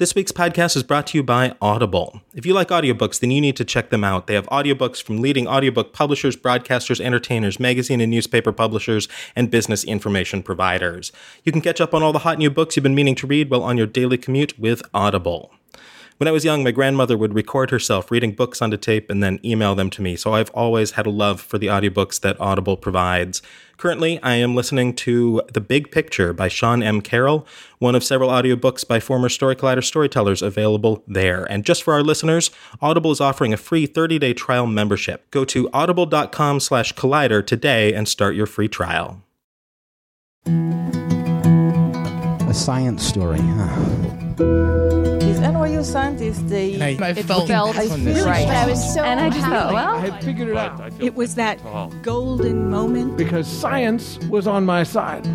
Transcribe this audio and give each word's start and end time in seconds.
This 0.00 0.14
week's 0.14 0.32
podcast 0.32 0.76
is 0.76 0.82
brought 0.82 1.08
to 1.08 1.18
you 1.18 1.22
by 1.22 1.54
Audible. 1.60 2.22
If 2.34 2.46
you 2.46 2.54
like 2.54 2.68
audiobooks, 2.68 3.20
then 3.20 3.30
you 3.30 3.38
need 3.38 3.54
to 3.56 3.66
check 3.66 3.90
them 3.90 4.02
out. 4.02 4.28
They 4.28 4.32
have 4.32 4.46
audiobooks 4.46 5.02
from 5.02 5.20
leading 5.20 5.46
audiobook 5.46 5.92
publishers, 5.92 6.38
broadcasters, 6.38 7.02
entertainers, 7.02 7.60
magazine 7.60 8.00
and 8.00 8.10
newspaper 8.10 8.50
publishers, 8.50 9.08
and 9.36 9.50
business 9.50 9.84
information 9.84 10.42
providers. 10.42 11.12
You 11.44 11.52
can 11.52 11.60
catch 11.60 11.82
up 11.82 11.92
on 11.92 12.02
all 12.02 12.14
the 12.14 12.20
hot 12.20 12.38
new 12.38 12.48
books 12.48 12.76
you've 12.76 12.82
been 12.82 12.94
meaning 12.94 13.14
to 13.16 13.26
read 13.26 13.50
while 13.50 13.62
on 13.62 13.76
your 13.76 13.86
daily 13.86 14.16
commute 14.16 14.58
with 14.58 14.80
Audible. 14.94 15.52
When 16.20 16.28
I 16.28 16.32
was 16.32 16.44
young, 16.44 16.62
my 16.62 16.70
grandmother 16.70 17.16
would 17.16 17.32
record 17.32 17.70
herself 17.70 18.10
reading 18.10 18.32
books 18.32 18.60
onto 18.60 18.76
tape 18.76 19.08
and 19.08 19.22
then 19.22 19.40
email 19.42 19.74
them 19.74 19.88
to 19.88 20.02
me, 20.02 20.16
so 20.16 20.34
I've 20.34 20.50
always 20.50 20.90
had 20.90 21.06
a 21.06 21.10
love 21.10 21.40
for 21.40 21.56
the 21.56 21.68
audiobooks 21.68 22.20
that 22.20 22.38
Audible 22.38 22.76
provides. 22.76 23.40
Currently, 23.78 24.22
I 24.22 24.34
am 24.34 24.54
listening 24.54 24.92
to 24.96 25.40
The 25.50 25.62
Big 25.62 25.90
Picture 25.90 26.34
by 26.34 26.48
Sean 26.48 26.82
M. 26.82 27.00
Carroll, 27.00 27.46
one 27.78 27.94
of 27.94 28.04
several 28.04 28.28
audiobooks 28.28 28.86
by 28.86 29.00
former 29.00 29.30
Story 29.30 29.56
Collider 29.56 29.82
storytellers 29.82 30.42
available 30.42 31.02
there. 31.08 31.50
And 31.50 31.64
just 31.64 31.82
for 31.82 31.94
our 31.94 32.02
listeners, 32.02 32.50
Audible 32.82 33.12
is 33.12 33.22
offering 33.22 33.54
a 33.54 33.56
free 33.56 33.88
30-day 33.88 34.34
trial 34.34 34.66
membership. 34.66 35.30
Go 35.30 35.46
to 35.46 35.70
audible.com 35.72 36.60
slash 36.60 36.92
collider 36.92 37.46
today 37.46 37.94
and 37.94 38.06
start 38.06 38.34
your 38.34 38.44
free 38.44 38.68
trial. 38.68 39.22
A 40.44 42.52
science 42.52 43.06
story, 43.06 43.40
huh? 43.40 45.09
These 45.50 45.56
NYU 45.58 45.84
scientists, 45.84 46.42
they 46.42 46.80
I, 46.80 47.06
I 47.06 47.10
it 47.10 47.24
felt, 47.24 47.48
felt 47.48 47.76
I 47.76 47.82
really 47.96 48.20
right. 48.22 48.46
I 48.46 48.66
was 48.68 48.94
so 48.94 49.02
and 49.02 49.18
I 49.18 49.30
just 49.30 49.40
happy. 49.40 49.56
thought, 49.56 49.74
well, 49.74 50.14
I 50.14 50.20
figured 50.20 50.48
it 50.48 50.56
out 50.56 50.92
It 51.00 51.16
was 51.16 51.34
that 51.34 51.58
golden 52.02 52.70
moment. 52.70 53.16
because 53.16 53.48
science 53.48 54.16
was 54.28 54.46
on 54.46 54.64
my 54.64 54.84
side. 54.84 55.26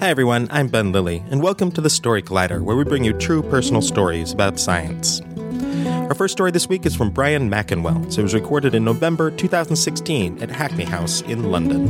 Hi 0.00 0.08
everyone, 0.08 0.48
I'm 0.50 0.68
Ben 0.68 0.92
Lillie, 0.92 1.22
and 1.30 1.42
welcome 1.42 1.70
to 1.72 1.80
the 1.80 1.90
Story 1.90 2.22
Collider, 2.22 2.62
where 2.62 2.74
we 2.76 2.84
bring 2.84 3.04
you 3.04 3.12
true 3.12 3.42
personal 3.42 3.82
stories 3.82 4.32
about 4.32 4.58
science. 4.58 5.20
First 6.20 6.32
story 6.32 6.50
this 6.50 6.68
week 6.68 6.84
is 6.84 6.94
from 6.94 7.08
Brian 7.08 7.48
Mackenwell. 7.48 8.12
So 8.12 8.20
it 8.20 8.24
was 8.24 8.34
recorded 8.34 8.74
in 8.74 8.84
November 8.84 9.30
2016 9.30 10.42
at 10.42 10.50
Hackney 10.50 10.84
House 10.84 11.22
in 11.22 11.50
London. 11.50 11.88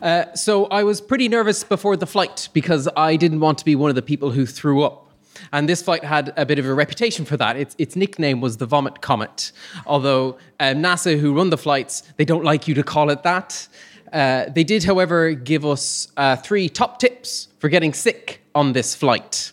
Uh, 0.00 0.34
so 0.34 0.64
I 0.68 0.84
was 0.84 1.02
pretty 1.02 1.28
nervous 1.28 1.64
before 1.64 1.98
the 1.98 2.06
flight 2.06 2.48
because 2.54 2.88
I 2.96 3.16
didn't 3.16 3.40
want 3.40 3.58
to 3.58 3.64
be 3.66 3.76
one 3.76 3.90
of 3.90 3.94
the 3.94 4.00
people 4.00 4.30
who 4.30 4.46
threw 4.46 4.82
up. 4.82 5.03
And 5.52 5.68
this 5.68 5.82
flight 5.82 6.04
had 6.04 6.32
a 6.36 6.46
bit 6.46 6.58
of 6.58 6.66
a 6.66 6.74
reputation 6.74 7.24
for 7.24 7.36
that. 7.36 7.56
Its, 7.56 7.74
its 7.78 7.96
nickname 7.96 8.40
was 8.40 8.56
the 8.56 8.66
Vomit 8.66 9.00
Comet. 9.00 9.52
Although 9.86 10.38
um, 10.60 10.82
NASA, 10.82 11.18
who 11.18 11.34
run 11.34 11.50
the 11.50 11.58
flights, 11.58 12.02
they 12.16 12.24
don't 12.24 12.44
like 12.44 12.68
you 12.68 12.74
to 12.74 12.82
call 12.82 13.10
it 13.10 13.22
that. 13.22 13.68
Uh, 14.12 14.46
they 14.48 14.64
did, 14.64 14.84
however, 14.84 15.32
give 15.32 15.66
us 15.66 16.08
uh, 16.16 16.36
three 16.36 16.68
top 16.68 16.98
tips 16.98 17.48
for 17.58 17.68
getting 17.68 17.92
sick 17.92 18.42
on 18.54 18.72
this 18.72 18.94
flight. 18.94 19.52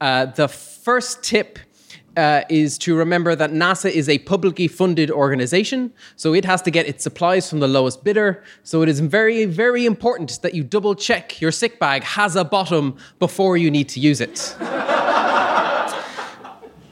Uh, 0.00 0.26
the 0.26 0.46
first 0.46 1.24
tip 1.24 1.58
uh, 2.16 2.42
is 2.48 2.78
to 2.78 2.96
remember 2.96 3.36
that 3.36 3.50
NASA 3.52 3.90
is 3.90 4.08
a 4.08 4.18
publicly 4.20 4.68
funded 4.68 5.10
organization, 5.10 5.92
so 6.16 6.34
it 6.34 6.44
has 6.44 6.62
to 6.62 6.70
get 6.70 6.86
its 6.86 7.02
supplies 7.02 7.48
from 7.50 7.60
the 7.60 7.68
lowest 7.68 8.04
bidder. 8.04 8.42
So 8.62 8.82
it 8.82 8.88
is 8.88 9.00
very, 9.00 9.44
very 9.44 9.86
important 9.86 10.40
that 10.42 10.54
you 10.54 10.64
double 10.64 10.94
check 10.94 11.40
your 11.40 11.52
sick 11.52 11.78
bag 11.78 12.02
has 12.04 12.36
a 12.36 12.44
bottom 12.44 12.96
before 13.18 13.56
you 13.56 13.70
need 13.70 13.88
to 13.90 14.00
use 14.00 14.20
it. 14.20 14.56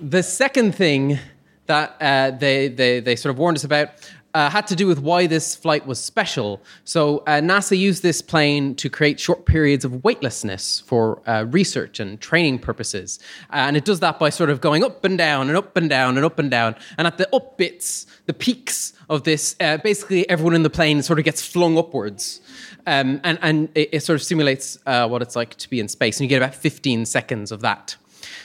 the 0.01 0.23
second 0.23 0.75
thing 0.75 1.19
that 1.67 1.97
uh, 2.01 2.31
they, 2.33 2.69
they, 2.69 3.01
they 3.01 3.17
sort 3.17 3.31
of 3.31 3.39
warned 3.39 3.57
us 3.57 3.65
about 3.65 3.89
uh, 4.35 4.51
had 4.51 4.67
to 4.67 4.77
do 4.77 4.87
with 4.87 4.99
why 4.99 5.27
this 5.27 5.55
flight 5.55 5.87
was 5.87 6.01
special. 6.01 6.61
So, 6.85 7.19
uh, 7.19 7.41
NASA 7.41 7.79
used 7.79 8.03
this 8.03 8.21
plane 8.21 8.75
to 8.77 8.91
create 8.91 9.21
short 9.21 9.47
periods 9.47 9.85
of 9.85 10.03
weightlessness 10.03 10.81
for 10.81 11.23
uh, 11.29 11.45
research 11.45 12.01
and 12.01 12.21
training 12.21 12.59
purposes. 12.59 13.21
Uh, 13.51 13.67
and 13.69 13.77
it 13.77 13.85
does 13.85 14.01
that 14.01 14.19
by 14.19 14.31
sort 14.31 14.51
of 14.51 14.61
going 14.61 14.83
up 14.83 15.05
and 15.05 15.17
down 15.17 15.49
and 15.49 15.57
up 15.57 15.77
and 15.77 15.89
down 15.89 16.17
and 16.17 16.27
up 16.27 16.39
and 16.39 16.51
down. 16.51 16.75
And 16.99 17.07
at 17.07 17.17
the 17.17 17.33
up 17.35 17.57
bits, 17.57 18.07
the 18.27 18.35
peaks 18.35 18.93
of 19.09 19.23
this, 19.23 19.55
uh, 19.61 19.77
basically 19.79 20.29
everyone 20.29 20.55
in 20.55 20.65
the 20.65 20.71
plane 20.71 21.03
sort 21.03 21.19
of 21.21 21.25
gets 21.25 21.47
flung 21.47 21.79
upwards. 21.79 22.41
Um, 22.87 23.21
and 23.25 23.39
and 23.41 23.69
it, 23.75 23.91
it, 23.93 24.01
sort 24.01 24.21
of 24.21 24.23
simulates 24.23 24.79
uh, 24.85 25.09
what 25.09 25.23
it's 25.23 25.37
like 25.37 25.55
to 25.57 25.71
be 25.71 25.81
in 25.81 25.89
space. 25.89 26.19
And 26.19 26.25
you 26.25 26.29
get 26.29 26.43
about 26.43 26.55
15 26.55 27.07
seconds 27.07 27.53
of 27.53 27.61
that. 27.63 27.97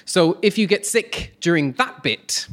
So, 0.06 0.38
if 0.42 0.58
you 0.58 0.68
get 0.68 0.86
sick 0.86 1.36
during 1.42 1.74
that 1.74 2.04
bit, 2.04 2.48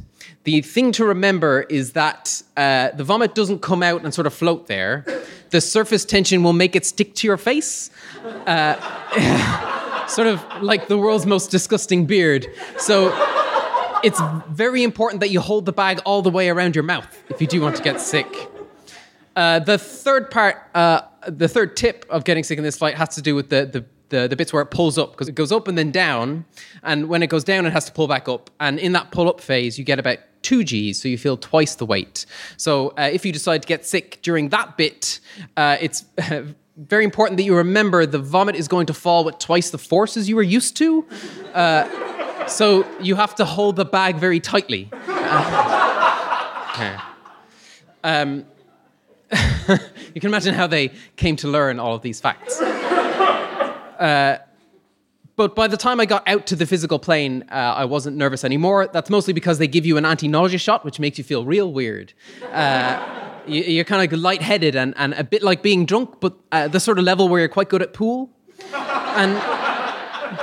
the 0.46 0.62
thing 0.62 0.92
to 0.92 1.04
remember 1.04 1.62
is 1.62 1.94
that 1.94 2.40
uh, 2.56 2.90
the 2.92 3.02
vomit 3.02 3.34
doesn't 3.34 3.62
come 3.62 3.82
out 3.82 4.04
and 4.04 4.14
sort 4.14 4.28
of 4.28 4.32
float 4.32 4.68
there. 4.68 5.04
The 5.50 5.60
surface 5.60 6.04
tension 6.04 6.44
will 6.44 6.52
make 6.52 6.76
it 6.76 6.86
stick 6.86 7.16
to 7.16 7.26
your 7.26 7.36
face, 7.36 7.90
uh, 8.46 10.06
sort 10.06 10.28
of 10.28 10.44
like 10.62 10.86
the 10.86 10.98
world's 10.98 11.26
most 11.26 11.50
disgusting 11.50 12.06
beard. 12.06 12.46
So 12.78 13.10
it's 14.04 14.20
very 14.48 14.84
important 14.84 15.18
that 15.18 15.30
you 15.30 15.40
hold 15.40 15.66
the 15.66 15.72
bag 15.72 16.00
all 16.04 16.22
the 16.22 16.30
way 16.30 16.48
around 16.48 16.76
your 16.76 16.84
mouth 16.84 17.24
if 17.28 17.40
you 17.40 17.48
do 17.48 17.60
want 17.60 17.74
to 17.76 17.82
get 17.82 18.00
sick. 18.00 18.32
Uh, 19.34 19.58
the 19.58 19.78
third 19.78 20.30
part, 20.30 20.58
uh, 20.76 21.00
the 21.26 21.48
third 21.48 21.76
tip 21.76 22.06
of 22.08 22.22
getting 22.22 22.44
sick 22.44 22.56
in 22.56 22.62
this 22.62 22.78
flight 22.78 22.94
has 22.94 23.16
to 23.16 23.20
do 23.20 23.34
with 23.34 23.50
the, 23.50 23.66
the 23.66 23.84
the, 24.08 24.28
the 24.28 24.36
bits 24.36 24.52
where 24.52 24.62
it 24.62 24.66
pulls 24.66 24.98
up 24.98 25.12
because 25.12 25.28
it 25.28 25.34
goes 25.34 25.50
up 25.50 25.68
and 25.68 25.76
then 25.76 25.90
down. 25.90 26.44
And 26.82 27.08
when 27.08 27.22
it 27.22 27.28
goes 27.28 27.44
down, 27.44 27.66
it 27.66 27.72
has 27.72 27.86
to 27.86 27.92
pull 27.92 28.06
back 28.06 28.28
up. 28.28 28.50
And 28.60 28.78
in 28.78 28.92
that 28.92 29.10
pull 29.10 29.28
up 29.28 29.40
phase, 29.40 29.78
you 29.78 29.84
get 29.84 29.98
about 29.98 30.18
two 30.46 30.62
G's, 30.62 31.02
so 31.02 31.08
you 31.08 31.18
feel 31.18 31.36
twice 31.36 31.74
the 31.74 31.84
weight. 31.84 32.24
So 32.56 32.90
uh, 32.90 33.10
if 33.12 33.26
you 33.26 33.32
decide 33.32 33.62
to 33.62 33.68
get 33.68 33.84
sick 33.84 34.20
during 34.22 34.50
that 34.50 34.76
bit, 34.76 35.18
uh, 35.56 35.76
it's 35.80 36.04
very 36.76 37.02
important 37.02 37.36
that 37.38 37.42
you 37.42 37.56
remember 37.56 38.06
the 38.06 38.20
vomit 38.20 38.54
is 38.54 38.68
going 38.68 38.86
to 38.86 38.94
fall 38.94 39.24
with 39.24 39.40
twice 39.40 39.70
the 39.70 39.78
force 39.78 40.16
as 40.16 40.28
you 40.28 40.36
were 40.36 40.48
used 40.58 40.76
to. 40.76 41.04
Uh, 41.52 42.46
so 42.46 42.86
you 43.00 43.16
have 43.16 43.34
to 43.34 43.44
hold 43.44 43.74
the 43.74 43.84
bag 43.84 44.16
very 44.16 44.38
tightly. 44.40 44.88
Um, 48.04 48.44
you 50.14 50.20
can 50.20 50.28
imagine 50.30 50.54
how 50.54 50.68
they 50.68 50.92
came 51.16 51.34
to 51.36 51.48
learn 51.48 51.80
all 51.80 51.96
of 51.96 52.02
these 52.02 52.20
facts. 52.20 52.60
Uh, 52.60 54.38
but 55.36 55.54
by 55.54 55.68
the 55.68 55.76
time 55.76 56.00
I 56.00 56.06
got 56.06 56.26
out 56.26 56.46
to 56.46 56.56
the 56.56 56.64
physical 56.64 56.98
plane, 56.98 57.44
uh, 57.50 57.54
I 57.54 57.84
wasn't 57.84 58.16
nervous 58.16 58.42
anymore. 58.42 58.88
That's 58.90 59.10
mostly 59.10 59.34
because 59.34 59.58
they 59.58 59.68
give 59.68 59.84
you 59.84 59.98
an 59.98 60.06
anti 60.06 60.28
nausea 60.28 60.58
shot, 60.58 60.82
which 60.84 60.98
makes 60.98 61.18
you 61.18 61.24
feel 61.24 61.44
real 61.44 61.70
weird. 61.72 62.14
Uh, 62.52 63.40
you, 63.46 63.80
are 63.80 63.84
kind 63.84 64.10
of 64.10 64.18
lightheaded 64.18 64.74
and, 64.74 64.94
and 64.96 65.12
a 65.14 65.22
bit 65.22 65.42
like 65.42 65.62
being 65.62 65.84
drunk, 65.84 66.20
but 66.20 66.34
uh, 66.52 66.68
the 66.68 66.80
sort 66.80 66.98
of 66.98 67.04
level 67.04 67.28
where 67.28 67.40
you're 67.40 67.48
quite 67.50 67.68
good 67.68 67.82
at 67.82 67.92
pool. 67.92 68.30
And 68.72 69.36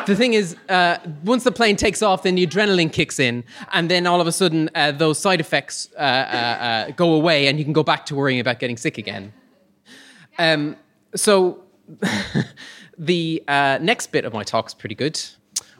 the 0.06 0.16
thing 0.16 0.36
is, 0.36 0.56
uh, 0.70 0.98
once 1.24 1.44
the 1.44 1.52
plane 1.52 1.76
takes 1.76 2.04
off, 2.04 2.22
then 2.22 2.36
the 2.36 2.46
adrenaline 2.46 2.94
kicks 2.94 3.20
in, 3.20 3.44
and 3.72 3.90
then 3.90 4.06
all 4.06 4.22
of 4.22 4.28
a 4.28 4.32
sudden, 4.32 4.70
uh, 4.76 4.92
those 4.92 5.18
side 5.18 5.40
effects 5.40 5.92
uh, 5.96 6.92
go 6.96 7.14
away, 7.14 7.48
and 7.48 7.58
you 7.58 7.64
can 7.64 7.74
go 7.74 7.84
back 7.84 8.06
to 8.08 8.16
worrying 8.16 8.40
about 8.40 8.60
getting 8.60 8.78
sick 8.78 9.00
again. 9.00 9.34
Um, 10.38 10.76
so. 11.16 11.64
The 12.98 13.44
uh, 13.48 13.80
next 13.82 14.12
bit 14.12 14.26
of 14.26 14.34
my 14.34 14.44
talk 14.44 14.68
is 14.68 14.74
pretty 14.74 14.96
good. 14.96 15.20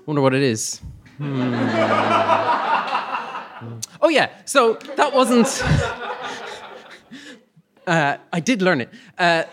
Wonder 0.06 0.22
what 0.22 0.34
it 0.34 0.42
is. 0.42 0.82
Hmm. 1.18 1.54
oh 4.02 4.10
yeah, 4.10 4.30
so 4.46 4.74
that 4.96 5.14
wasn't. 5.14 5.48
Uh, 7.86 8.16
I 8.32 8.40
did 8.40 8.62
learn 8.62 8.80
it. 8.80 8.90
Uh, 9.18 9.44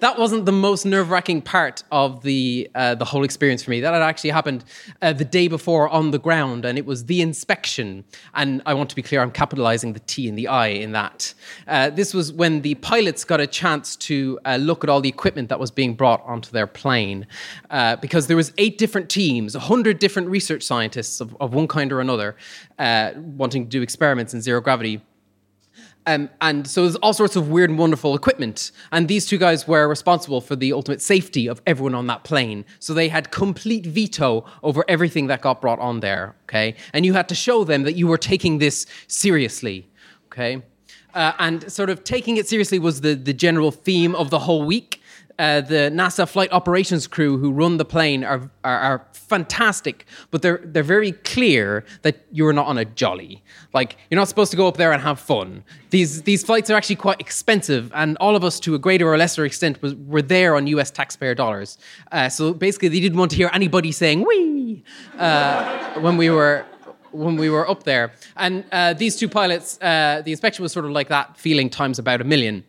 that 0.00 0.18
wasn't 0.18 0.46
the 0.46 0.52
most 0.52 0.84
nerve 0.84 1.10
wracking 1.10 1.42
part 1.42 1.82
of 1.90 2.22
the 2.22 2.70
uh, 2.74 2.94
the 2.94 3.04
whole 3.04 3.24
experience 3.24 3.62
for 3.62 3.70
me. 3.70 3.80
That 3.80 3.92
had 3.92 4.02
actually 4.02 4.30
happened 4.30 4.64
uh, 5.02 5.12
the 5.12 5.24
day 5.24 5.48
before 5.48 5.88
on 5.88 6.10
the 6.10 6.18
ground, 6.18 6.64
and 6.64 6.78
it 6.78 6.86
was 6.86 7.06
the 7.06 7.22
inspection. 7.22 8.04
And 8.34 8.62
I 8.66 8.74
want 8.74 8.90
to 8.90 8.96
be 8.96 9.02
clear, 9.02 9.20
I'm 9.22 9.30
capitalizing 9.30 9.92
the 9.92 10.00
T 10.00 10.28
and 10.28 10.36
the 10.36 10.48
I 10.48 10.68
in 10.68 10.92
that. 10.92 11.34
Uh, 11.68 11.90
this 11.90 12.14
was 12.14 12.32
when 12.32 12.62
the 12.62 12.74
pilots 12.76 13.24
got 13.24 13.40
a 13.40 13.46
chance 13.46 13.96
to 13.96 14.38
uh, 14.44 14.56
look 14.56 14.84
at 14.84 14.90
all 14.90 15.00
the 15.00 15.08
equipment 15.08 15.48
that 15.48 15.60
was 15.60 15.70
being 15.70 15.94
brought 15.94 16.22
onto 16.24 16.50
their 16.50 16.66
plane, 16.66 17.26
uh, 17.70 17.96
because 17.96 18.26
there 18.26 18.36
was 18.36 18.52
eight 18.58 18.78
different 18.78 19.08
teams, 19.08 19.54
hundred 19.54 19.98
different 19.98 20.28
research 20.28 20.62
scientists 20.62 21.20
of, 21.20 21.36
of 21.40 21.54
one 21.54 21.68
kind 21.68 21.92
or 21.92 22.00
another, 22.00 22.36
uh, 22.78 23.12
wanting 23.16 23.64
to 23.64 23.68
do 23.68 23.82
experiments 23.82 24.34
in 24.34 24.40
zero 24.40 24.60
gravity 24.60 25.00
um, 26.06 26.30
and 26.40 26.66
so 26.66 26.82
there's 26.82 26.96
all 26.96 27.12
sorts 27.12 27.36
of 27.36 27.50
weird 27.50 27.70
and 27.70 27.78
wonderful 27.78 28.14
equipment. 28.14 28.72
And 28.90 29.06
these 29.06 29.26
two 29.26 29.38
guys 29.38 29.68
were 29.68 29.86
responsible 29.86 30.40
for 30.40 30.56
the 30.56 30.72
ultimate 30.72 31.02
safety 31.02 31.46
of 31.46 31.60
everyone 31.66 31.94
on 31.94 32.06
that 32.06 32.24
plane. 32.24 32.64
So 32.78 32.94
they 32.94 33.08
had 33.08 33.30
complete 33.30 33.86
veto 33.86 34.44
over 34.62 34.84
everything 34.88 35.26
that 35.26 35.42
got 35.42 35.60
brought 35.60 35.78
on 35.78 36.00
there. 36.00 36.34
Okay. 36.44 36.74
And 36.92 37.04
you 37.04 37.12
had 37.12 37.28
to 37.28 37.34
show 37.34 37.64
them 37.64 37.82
that 37.82 37.94
you 37.94 38.06
were 38.06 38.18
taking 38.18 38.58
this 38.58 38.86
seriously. 39.08 39.88
Okay. 40.26 40.62
Uh, 41.12 41.32
and 41.38 41.70
sort 41.70 41.90
of 41.90 42.04
taking 42.04 42.36
it 42.36 42.48
seriously 42.48 42.78
was 42.78 43.00
the, 43.00 43.14
the 43.14 43.32
general 43.32 43.70
theme 43.70 44.14
of 44.14 44.30
the 44.30 44.38
whole 44.38 44.64
week 44.64 44.99
uh, 45.40 45.62
the 45.62 45.90
NASA 45.90 46.28
flight 46.28 46.52
operations 46.52 47.06
crew 47.06 47.38
who 47.38 47.50
run 47.50 47.78
the 47.78 47.84
plane 47.84 48.22
are, 48.22 48.50
are, 48.62 48.78
are, 48.78 49.06
fantastic, 49.12 50.04
but 50.32 50.42
they're, 50.42 50.60
they're 50.64 50.82
very 50.82 51.12
clear 51.12 51.84
that 52.02 52.26
you're 52.32 52.52
not 52.52 52.66
on 52.66 52.76
a 52.76 52.84
jolly. 52.84 53.42
Like, 53.72 53.96
you're 54.10 54.20
not 54.20 54.28
supposed 54.28 54.50
to 54.50 54.56
go 54.56 54.66
up 54.66 54.76
there 54.76 54.92
and 54.92 55.00
have 55.00 55.18
fun. 55.20 55.64
These, 55.90 56.22
these 56.22 56.44
flights 56.44 56.68
are 56.68 56.74
actually 56.74 56.96
quite 56.96 57.20
expensive, 57.20 57.90
and 57.94 58.18
all 58.18 58.36
of 58.36 58.44
us, 58.44 58.60
to 58.60 58.74
a 58.74 58.78
greater 58.78 59.08
or 59.08 59.16
lesser 59.16 59.46
extent, 59.46 59.80
was, 59.80 59.94
were 59.94 60.20
there 60.20 60.56
on 60.56 60.66
US 60.66 60.90
taxpayer 60.90 61.34
dollars. 61.34 61.78
Uh, 62.12 62.28
so 62.28 62.52
basically, 62.52 62.88
they 62.88 63.00
didn't 63.00 63.18
want 63.18 63.30
to 63.30 63.36
hear 63.38 63.50
anybody 63.54 63.92
saying, 63.92 64.26
wee, 64.26 64.84
uh, 65.18 66.00
when 66.00 66.18
we 66.18 66.28
were 66.28 66.66
when 67.12 67.36
we 67.36 67.50
were 67.50 67.68
up 67.68 67.82
there. 67.84 68.12
And 68.36 68.64
uh, 68.70 68.92
these 68.92 69.16
two 69.16 69.28
pilots, 69.28 69.78
uh, 69.80 70.22
the 70.24 70.30
inspection 70.30 70.62
was 70.62 70.72
sort 70.72 70.84
of 70.84 70.92
like 70.92 71.08
that 71.08 71.36
feeling 71.36 71.68
times 71.68 71.98
about 71.98 72.20
a 72.20 72.24
million. 72.24 72.64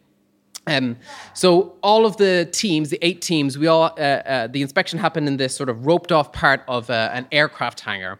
Um, 0.68 0.98
so 1.34 1.76
all 1.82 2.06
of 2.06 2.18
the 2.18 2.48
teams, 2.52 2.90
the 2.90 3.00
eight 3.02 3.22
teams, 3.22 3.58
we 3.58 3.68
all 3.68 3.94
uh, 3.98 4.02
uh, 4.02 4.48
the 4.48 4.62
inspection 4.62 5.00
happened 5.00 5.28
in 5.28 5.38
this 5.38 5.56
sort 5.56 5.70
of 5.70 5.86
roped 5.86 6.12
off 6.12 6.32
part 6.34 6.64
of 6.68 6.90
uh, 6.90 7.10
an 7.14 7.28
aircraft 7.32 7.80
hangar, 7.80 8.20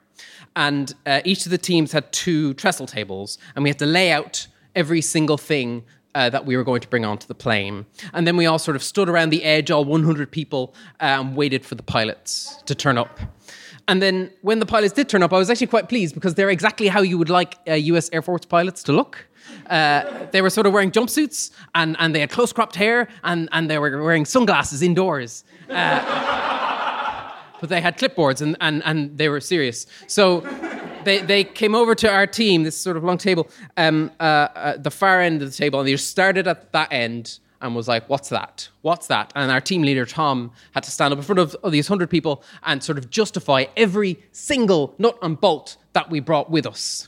and 0.56 0.94
uh, 1.06 1.22
each 1.24 1.46
of 1.46 1.52
the 1.52 1.58
teams 1.58 1.92
had 1.92 2.12
two 2.12 2.54
trestle 2.56 2.88
tables, 2.88 3.38
and 3.56 3.64
we 3.64 3.70
had 3.70 3.80
to 3.80 3.86
lay 3.86 4.12
out 4.12 4.48
every 4.76 5.02
single 5.02 5.38
thing. 5.38 5.84
Uh, 6.14 6.30
that 6.30 6.46
we 6.46 6.58
were 6.58 6.64
going 6.66 6.82
to 6.82 6.90
bring 6.90 7.06
onto 7.06 7.26
the 7.26 7.34
plane. 7.34 7.86
And 8.14 8.28
then 8.28 8.36
we 8.36 8.46
all 8.46 8.60
sort 8.60 8.76
of 8.76 8.84
stood 8.84 9.08
around 9.08 9.30
the 9.30 9.46
edge, 9.46 9.72
all 9.72 9.86
100 9.86 10.30
people, 10.30 10.74
uh, 11.00 11.06
and 11.22 11.38
waited 11.38 11.66
for 11.66 11.76
the 11.76 11.84
pilots 11.84 12.62
to 12.66 12.76
turn 12.76 12.98
up. 12.98 13.18
And 13.88 14.02
then 14.02 14.30
when 14.42 14.60
the 14.60 14.66
pilots 14.66 14.94
did 14.94 15.08
turn 15.08 15.24
up, 15.24 15.32
I 15.32 15.38
was 15.38 15.50
actually 15.50 15.68
quite 15.68 15.88
pleased 15.88 16.14
because 16.14 16.36
they're 16.36 16.50
exactly 16.50 16.90
how 16.90 17.02
you 17.02 17.18
would 17.18 17.30
like 17.30 17.58
US 17.66 18.10
Air 18.12 18.22
Force 18.22 18.44
pilots 18.44 18.84
to 18.84 18.92
look. 18.92 19.26
Uh, 19.68 20.26
they 20.32 20.42
were 20.42 20.50
sort 20.50 20.68
of 20.68 20.74
wearing 20.74 20.92
jumpsuits 20.92 21.52
and, 21.76 21.96
and 22.00 22.14
they 22.16 22.20
had 22.20 22.30
close 22.30 22.52
cropped 22.54 22.76
hair 22.76 23.08
and, 23.24 23.50
and 23.52 23.70
they 23.70 23.78
were 23.78 24.04
wearing 24.04 24.26
sunglasses 24.26 24.82
indoors. 24.82 25.44
Uh, 25.70 27.32
but 27.60 27.70
they 27.70 27.80
had 27.80 27.98
clipboards 27.98 28.42
and, 28.42 28.58
and, 28.60 28.82
and 28.86 29.18
they 29.18 29.30
were 29.30 29.40
serious. 29.40 29.86
So 30.08 30.42
they, 31.06 31.20
they 31.20 31.44
came 31.44 31.76
over 31.76 31.96
to 31.96 32.12
our 32.12 32.28
team, 32.28 32.64
this 32.64 32.76
sort 32.78 32.98
of 32.98 33.04
long 33.04 33.18
table, 33.18 33.50
um, 33.78 34.12
uh, 34.20 34.24
uh 34.24 34.78
the 34.78 34.92
far 34.92 35.22
end 35.22 35.42
of 35.42 35.50
the 35.50 35.56
table, 35.56 35.80
and 35.80 35.88
they 35.88 35.96
started 35.98 36.48
at 36.48 36.72
that 36.74 36.92
end 36.92 37.40
and 37.62 37.76
was 37.76 37.88
like, 37.88 38.10
What's 38.10 38.30
that? 38.30 38.70
What's 38.82 39.08
that? 39.08 39.32
And 39.36 39.52
our 39.52 39.62
team 39.62 39.84
leader, 39.84 40.06
Tom, 40.06 40.52
had 40.72 40.84
to 40.84 40.92
stand 40.92 41.14
up 41.14 41.20
in 41.20 41.24
front 41.24 41.40
of, 41.40 41.56
of 41.64 41.72
these 41.72 41.90
100 41.90 42.10
people 42.10 42.44
and 42.64 42.84
sort 42.84 42.98
of 42.98 43.10
justify 43.10 43.66
every 43.78 44.20
single 44.32 44.96
nut 44.98 45.18
and 45.22 45.40
bolt 45.40 45.78
that 45.94 46.10
we 46.10 46.20
brought 46.20 46.50
with 46.50 46.66
us. 46.66 47.08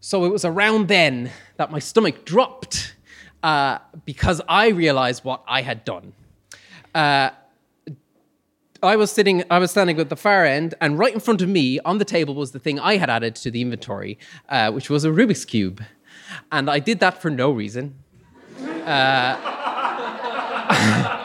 So 0.00 0.24
it 0.24 0.32
was 0.32 0.46
around 0.46 0.88
then 0.88 1.30
that 1.58 1.70
my 1.70 1.78
stomach 1.78 2.24
dropped 2.24 2.96
uh, 3.42 3.78
because 4.06 4.40
I 4.48 4.68
realized 4.68 5.24
what 5.24 5.42
I 5.46 5.60
had 5.60 5.84
done. 5.84 6.14
Uh, 6.94 7.30
I 8.82 8.96
was 8.96 9.12
sitting, 9.12 9.44
I 9.50 9.58
was 9.58 9.70
standing 9.70 10.00
at 10.00 10.08
the 10.08 10.16
far 10.16 10.46
end, 10.46 10.74
and 10.80 10.98
right 10.98 11.12
in 11.12 11.20
front 11.20 11.42
of 11.42 11.50
me 11.50 11.80
on 11.80 11.98
the 11.98 12.06
table 12.06 12.34
was 12.34 12.52
the 12.52 12.58
thing 12.58 12.80
I 12.80 12.96
had 12.96 13.10
added 13.10 13.34
to 13.36 13.50
the 13.50 13.60
inventory, 13.60 14.18
uh, 14.48 14.72
which 14.72 14.88
was 14.88 15.04
a 15.04 15.10
Rubik's 15.10 15.44
Cube. 15.44 15.82
And 16.50 16.70
I 16.70 16.78
did 16.78 17.00
that 17.00 17.20
for 17.20 17.28
no 17.28 17.50
reason. 17.50 17.96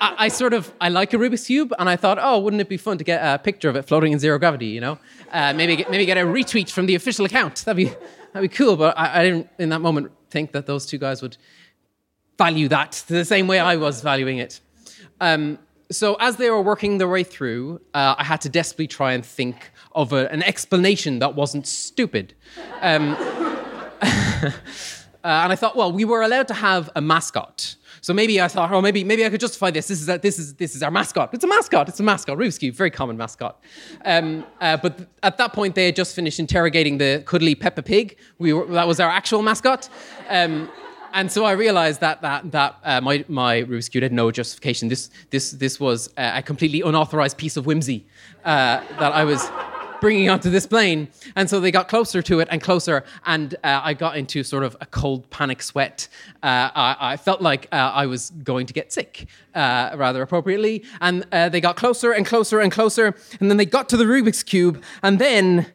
I, 0.00 0.14
I, 0.18 0.28
sort 0.28 0.54
of 0.54 0.72
I 0.80 0.88
like 0.88 1.12
a 1.14 1.16
Rubik's 1.16 1.46
cube, 1.46 1.72
and 1.78 1.88
I 1.88 1.96
thought, 1.96 2.18
oh, 2.20 2.38
wouldn't 2.38 2.60
it 2.60 2.68
be 2.68 2.76
fun 2.76 2.98
to 2.98 3.04
get 3.04 3.20
a 3.22 3.38
picture 3.38 3.68
of 3.68 3.76
it 3.76 3.82
floating 3.82 4.12
in 4.12 4.18
zero 4.18 4.38
gravity? 4.38 4.66
You 4.66 4.80
know, 4.80 4.98
uh, 5.32 5.52
maybe 5.52 5.76
get, 5.76 5.90
maybe 5.90 6.06
get 6.06 6.18
a 6.18 6.22
retweet 6.22 6.70
from 6.70 6.86
the 6.86 6.94
official 6.94 7.24
account. 7.24 7.64
That'd 7.64 7.76
be 7.76 7.94
that'd 8.32 8.50
be 8.50 8.54
cool. 8.54 8.76
But 8.76 8.98
I, 8.98 9.20
I, 9.20 9.24
didn't 9.24 9.48
in 9.58 9.68
that 9.70 9.80
moment 9.80 10.12
think 10.30 10.52
that 10.52 10.66
those 10.66 10.86
two 10.86 10.98
guys 10.98 11.22
would 11.22 11.36
value 12.38 12.68
that 12.68 13.04
the 13.08 13.24
same 13.24 13.46
way 13.46 13.58
I 13.58 13.76
was 13.76 14.02
valuing 14.02 14.38
it. 14.38 14.60
Um, 15.20 15.58
so 15.90 16.16
as 16.16 16.36
they 16.36 16.50
were 16.50 16.62
working 16.62 16.98
their 16.98 17.08
way 17.08 17.22
through, 17.22 17.80
uh, 17.94 18.16
I 18.18 18.24
had 18.24 18.40
to 18.42 18.48
desperately 18.48 18.88
try 18.88 19.12
and 19.12 19.24
think 19.24 19.70
of 19.92 20.12
a, 20.12 20.30
an 20.32 20.42
explanation 20.42 21.20
that 21.20 21.34
wasn't 21.34 21.66
stupid. 21.66 22.34
Um, 22.80 23.10
uh, 24.02 24.50
and 25.22 25.52
I 25.52 25.56
thought, 25.56 25.76
well, 25.76 25.92
we 25.92 26.04
were 26.04 26.22
allowed 26.22 26.48
to 26.48 26.54
have 26.54 26.90
a 26.96 27.00
mascot. 27.00 27.76
So 28.06 28.14
maybe 28.14 28.40
I 28.40 28.46
thought, 28.46 28.70
oh, 28.70 28.80
maybe 28.80 29.02
maybe 29.02 29.24
I 29.26 29.30
could 29.30 29.40
justify 29.40 29.72
this. 29.72 29.88
This 29.88 30.00
is 30.00 30.08
a, 30.08 30.16
this 30.16 30.38
is 30.38 30.54
this 30.54 30.76
is 30.76 30.82
our 30.84 30.92
mascot. 30.92 31.34
It's 31.34 31.42
a 31.42 31.48
mascot. 31.48 31.88
It's 31.88 31.98
a 31.98 32.04
mascot. 32.04 32.38
Rubik's 32.38 32.76
very 32.76 32.88
common 32.88 33.16
mascot. 33.16 33.60
Um, 34.04 34.46
uh, 34.60 34.76
but 34.76 35.08
at 35.24 35.38
that 35.38 35.52
point, 35.52 35.74
they 35.74 35.86
had 35.86 35.96
just 35.96 36.14
finished 36.14 36.38
interrogating 36.38 36.98
the 36.98 37.24
cuddly 37.26 37.56
Peppa 37.56 37.82
Pig. 37.82 38.16
We 38.38 38.52
were, 38.52 38.64
that 38.66 38.86
was 38.86 39.00
our 39.00 39.10
actual 39.10 39.42
mascot. 39.42 39.88
Um, 40.28 40.70
and 41.14 41.32
so 41.32 41.44
I 41.44 41.50
realized 41.50 42.00
that 42.00 42.22
that 42.22 42.52
that 42.52 42.76
uh, 42.84 43.00
my 43.00 43.24
my 43.26 43.62
Rubik's 43.62 43.92
had 43.92 44.12
no 44.12 44.30
justification. 44.30 44.88
This 44.88 45.10
this 45.30 45.50
this 45.50 45.80
was 45.80 46.08
a 46.16 46.42
completely 46.42 46.82
unauthorized 46.82 47.36
piece 47.38 47.56
of 47.56 47.66
whimsy 47.66 48.06
uh, 48.44 48.84
that 49.00 49.12
I 49.14 49.24
was 49.24 49.50
bringing 50.00 50.28
onto 50.28 50.50
this 50.50 50.66
plane. 50.66 51.08
And 51.34 51.48
so 51.48 51.60
they 51.60 51.70
got 51.70 51.88
closer 51.88 52.22
to 52.22 52.40
it 52.40 52.48
and 52.50 52.60
closer, 52.60 53.04
and 53.24 53.54
uh, 53.64 53.80
I 53.82 53.94
got 53.94 54.16
into 54.16 54.42
sort 54.42 54.64
of 54.64 54.76
a 54.80 54.86
cold 54.86 55.30
panic 55.30 55.62
sweat. 55.62 56.08
Uh, 56.42 56.70
I, 56.74 56.96
I, 57.00 57.16
felt 57.16 57.40
like 57.40 57.68
uh, 57.72 57.76
I 57.76 58.06
was 58.06 58.30
going 58.30 58.66
to 58.66 58.72
get 58.72 58.92
sick, 58.92 59.26
uh, 59.54 59.94
rather 59.96 60.22
appropriately. 60.22 60.84
And 61.00 61.26
uh, 61.32 61.48
they 61.48 61.60
got 61.60 61.76
closer 61.76 62.12
and 62.12 62.26
closer 62.26 62.60
and 62.60 62.72
closer, 62.72 63.14
and 63.40 63.50
then 63.50 63.56
they 63.56 63.66
got 63.66 63.88
to 63.90 63.96
the 63.96 64.04
Rubik's 64.04 64.42
Cube, 64.42 64.82
and 65.02 65.18
then 65.18 65.66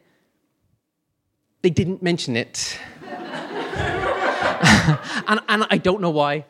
they 1.62 1.70
didn't 1.70 2.02
mention 2.02 2.36
it. 2.36 2.78
and, 5.28 5.40
and 5.48 5.66
I 5.70 5.78
don't 5.78 6.00
know 6.00 6.10
why. 6.10 6.44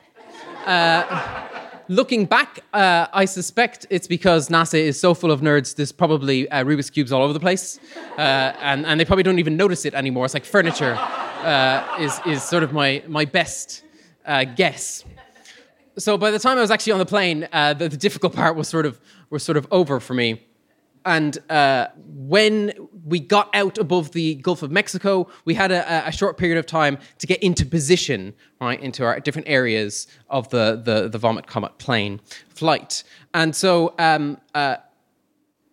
Looking 1.88 2.26
back, 2.26 2.60
uh, 2.72 3.06
I 3.12 3.24
suspect 3.24 3.86
it's 3.90 4.06
because 4.06 4.48
NASA 4.48 4.78
is 4.78 5.00
so 5.00 5.14
full 5.14 5.32
of 5.32 5.40
nerds. 5.40 5.74
There's 5.74 5.90
probably 5.90 6.48
uh, 6.48 6.64
Rubik's 6.64 6.90
cubes 6.90 7.10
all 7.10 7.22
over 7.22 7.32
the 7.32 7.40
place, 7.40 7.80
uh, 8.16 8.20
and 8.20 8.86
and 8.86 9.00
they 9.00 9.04
probably 9.04 9.24
don't 9.24 9.40
even 9.40 9.56
notice 9.56 9.84
it 9.84 9.94
anymore. 9.94 10.24
It's 10.24 10.34
like 10.34 10.44
furniture. 10.44 10.94
Uh, 10.94 11.96
is 11.98 12.20
is 12.24 12.42
sort 12.42 12.62
of 12.62 12.72
my 12.72 13.02
my 13.08 13.24
best 13.24 13.82
uh, 14.24 14.44
guess. 14.44 15.04
So 15.98 16.16
by 16.16 16.30
the 16.30 16.38
time 16.38 16.56
I 16.56 16.60
was 16.60 16.70
actually 16.70 16.92
on 16.92 17.00
the 17.00 17.06
plane, 17.06 17.48
uh, 17.52 17.74
the, 17.74 17.88
the 17.88 17.96
difficult 17.96 18.34
part 18.34 18.56
was 18.56 18.68
sort 18.68 18.86
of 18.86 19.00
was 19.30 19.42
sort 19.42 19.56
of 19.56 19.66
over 19.70 19.98
for 19.98 20.14
me. 20.14 20.40
And 21.04 21.38
uh, 21.50 21.88
when 22.06 22.72
we 23.04 23.18
got 23.18 23.54
out 23.54 23.78
above 23.78 24.12
the 24.12 24.36
Gulf 24.36 24.62
of 24.62 24.70
Mexico, 24.70 25.28
we 25.44 25.54
had 25.54 25.72
a, 25.72 26.06
a, 26.06 26.12
short 26.12 26.36
period 26.36 26.58
of 26.58 26.66
time 26.66 26.98
to 27.18 27.26
get 27.26 27.42
into 27.42 27.66
position, 27.66 28.34
right, 28.60 28.80
into 28.80 29.04
our 29.04 29.18
different 29.18 29.48
areas 29.48 30.06
of 30.30 30.48
the, 30.50 30.80
the, 30.84 31.08
the 31.08 31.18
Vomit 31.18 31.46
Comet 31.46 31.78
plane 31.78 32.20
flight. 32.48 33.02
And 33.34 33.56
so 33.56 33.94
um, 33.98 34.38
uh, 34.54 34.76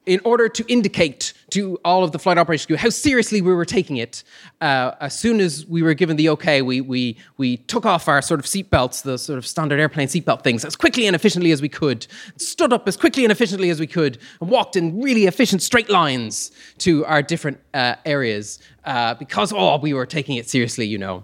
in 0.06 0.20
order 0.24 0.50
to 0.50 0.66
indicate 0.68 1.29
to 1.51 1.79
all 1.84 2.03
of 2.03 2.12
the 2.12 2.20
flight 2.20 2.38
operations 2.38 2.65
crew 2.65 2.77
how 2.77 2.89
seriously 2.89 3.41
we 3.41 3.53
were 3.53 3.65
taking 3.65 3.98
it, 3.98 4.24
uh, 4.62 4.91
as 5.00 5.18
soon 5.18 5.39
as 5.39 5.65
we 5.65 5.82
were 5.82 5.94
given 5.94 6.18
the 6.18 6.29
okay, 6.29 6.62
we, 6.62 6.82
we, 6.82 7.18
we 7.38 7.58
took 7.58 7.86
off 7.86 8.08
our 8.08 8.22
sort 8.22 8.39
of 8.39 8.46
seatbelts, 8.46 9.03
the 9.03 9.18
sort 9.18 9.38
of 9.38 9.46
standard 9.46 9.79
airplane 9.79 10.08
seatbelt 10.08 10.44
things, 10.44 10.63
as 10.65 10.75
quickly 10.75 11.08
and 11.08 11.15
efficiently 11.15 11.51
as 11.51 11.62
we 11.62 11.70
could, 11.70 12.08
stood 12.38 12.74
up 12.74 12.88
as 12.88 12.98
quickly 12.98 13.24
and 13.25 13.32
efficiently 13.32 13.70
as 13.70 13.79
we 13.79 13.88
could, 13.88 14.18
and 14.41 14.50
walked 14.50 14.75
in 14.75 15.01
really 15.01 15.25
efficient 15.25 15.62
straight 15.62 15.89
lines 15.89 16.51
to 16.77 17.06
our 17.06 17.22
different 17.22 17.60
uh, 17.74 17.96
areas 18.06 18.60
uh, 18.86 19.13
because, 19.15 19.53
oh, 19.53 19.77
we 19.77 19.94
were 19.94 20.06
taking 20.06 20.38
it 20.38 20.50
seriously, 20.50 20.86
you 20.86 20.98
know. 20.98 21.24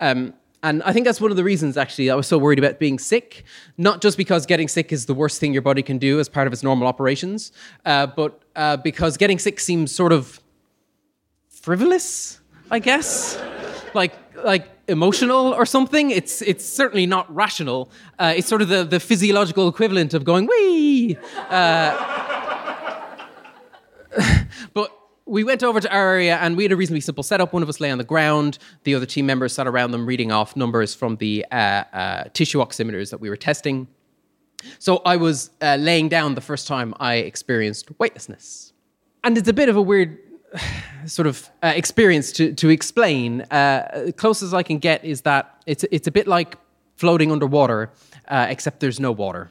Um, 0.00 0.34
and 0.68 0.82
I 0.82 0.92
think 0.92 1.06
that's 1.06 1.20
one 1.20 1.30
of 1.30 1.36
the 1.36 1.44
reasons, 1.44 1.76
actually, 1.76 2.10
I 2.10 2.16
was 2.16 2.26
so 2.26 2.38
worried 2.38 2.58
about 2.58 2.80
being 2.80 2.98
sick. 2.98 3.44
Not 3.78 4.00
just 4.00 4.16
because 4.16 4.46
getting 4.46 4.66
sick 4.66 4.92
is 4.92 5.06
the 5.06 5.14
worst 5.14 5.38
thing 5.38 5.52
your 5.52 5.62
body 5.62 5.82
can 5.82 5.98
do 5.98 6.18
as 6.18 6.28
part 6.28 6.48
of 6.48 6.52
its 6.52 6.62
normal 6.64 6.88
operations, 6.88 7.52
uh, 7.84 8.06
but 8.08 8.42
uh, 8.56 8.76
because 8.76 9.16
getting 9.16 9.38
sick 9.38 9.60
seems 9.60 9.94
sort 9.94 10.12
of 10.12 10.40
frivolous, 11.48 12.40
I 12.70 12.80
guess. 12.80 13.40
like, 13.94 14.14
like 14.42 14.68
emotional 14.88 15.54
or 15.54 15.66
something. 15.66 16.10
It's 16.10 16.42
it's 16.42 16.64
certainly 16.64 17.06
not 17.06 17.32
rational. 17.34 17.90
Uh, 18.18 18.34
it's 18.36 18.48
sort 18.48 18.62
of 18.62 18.68
the, 18.68 18.84
the 18.84 19.00
physiological 19.00 19.68
equivalent 19.68 20.14
of 20.14 20.24
going 20.24 20.46
wee. 20.46 21.16
Uh, 21.48 21.90
but 24.74 24.90
we 25.26 25.42
went 25.42 25.62
over 25.64 25.80
to 25.80 25.92
our 25.92 26.12
area 26.14 26.36
and 26.36 26.56
we 26.56 26.62
had 26.62 26.72
a 26.72 26.76
reasonably 26.76 27.00
simple 27.00 27.24
setup. 27.24 27.52
One 27.52 27.62
of 27.62 27.68
us 27.68 27.80
lay 27.80 27.90
on 27.90 27.98
the 27.98 28.04
ground. 28.04 28.58
The 28.84 28.94
other 28.94 29.06
team 29.06 29.26
members 29.26 29.52
sat 29.52 29.66
around 29.66 29.90
them 29.90 30.06
reading 30.06 30.30
off 30.30 30.54
numbers 30.54 30.94
from 30.94 31.16
the 31.16 31.44
uh, 31.50 31.54
uh, 31.54 32.24
tissue 32.32 32.60
oximeters 32.60 33.10
that 33.10 33.20
we 33.20 33.28
were 33.28 33.36
testing. 33.36 33.88
So 34.78 35.02
I 35.04 35.16
was 35.16 35.50
uh, 35.60 35.76
laying 35.78 36.08
down 36.08 36.36
the 36.36 36.40
first 36.40 36.68
time 36.68 36.94
I 37.00 37.16
experienced 37.16 37.88
weightlessness. 37.98 38.72
And 39.24 39.36
it's 39.36 39.48
a 39.48 39.52
bit 39.52 39.68
of 39.68 39.76
a 39.76 39.82
weird 39.82 40.18
sort 41.06 41.26
of 41.26 41.50
uh, 41.62 41.72
experience 41.74 42.30
to, 42.32 42.52
to 42.54 42.68
explain. 42.68 43.42
Uh, 43.42 44.12
closest 44.16 44.54
I 44.54 44.62
can 44.62 44.78
get 44.78 45.04
is 45.04 45.22
that 45.22 45.62
it's, 45.66 45.84
it's 45.90 46.06
a 46.06 46.12
bit 46.12 46.28
like 46.28 46.56
floating 46.94 47.32
underwater, 47.32 47.90
uh, 48.28 48.46
except 48.48 48.78
there's 48.78 49.00
no 49.00 49.10
water. 49.10 49.50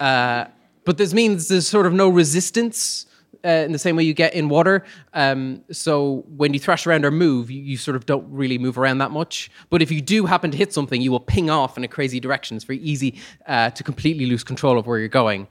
Uh, 0.00 0.46
but 0.84 0.98
this 0.98 1.14
means 1.14 1.48
there's 1.48 1.68
sort 1.68 1.86
of 1.86 1.92
no 1.92 2.08
resistance 2.08 3.06
uh, 3.44 3.48
in 3.48 3.72
the 3.72 3.78
same 3.78 3.96
way 3.96 4.02
you 4.02 4.14
get 4.14 4.34
in 4.34 4.48
water. 4.48 4.84
Um, 5.14 5.64
so 5.70 6.24
when 6.36 6.54
you 6.54 6.60
thrash 6.60 6.86
around 6.86 7.04
or 7.04 7.10
move, 7.10 7.50
you, 7.50 7.62
you, 7.62 7.76
sort 7.76 7.96
of 7.96 8.06
don't 8.06 8.26
really 8.30 8.58
move 8.58 8.78
around 8.78 8.98
that 8.98 9.10
much. 9.10 9.50
But 9.70 9.82
if 9.82 9.90
you 9.90 10.00
do 10.00 10.26
happen 10.26 10.50
to 10.50 10.56
hit 10.56 10.72
something, 10.72 11.00
you 11.00 11.10
will 11.10 11.20
ping 11.20 11.50
off 11.50 11.76
in 11.76 11.84
a 11.84 11.88
crazy 11.88 12.20
direction. 12.20 12.56
It's 12.56 12.64
very 12.64 12.80
easy 12.80 13.20
uh, 13.46 13.70
to 13.70 13.82
completely 13.82 14.26
lose 14.26 14.44
control 14.44 14.78
of 14.78 14.86
where 14.86 14.98
you're 14.98 15.08
going. 15.08 15.48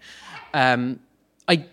Um, 0.53 0.99
I 1.47 1.65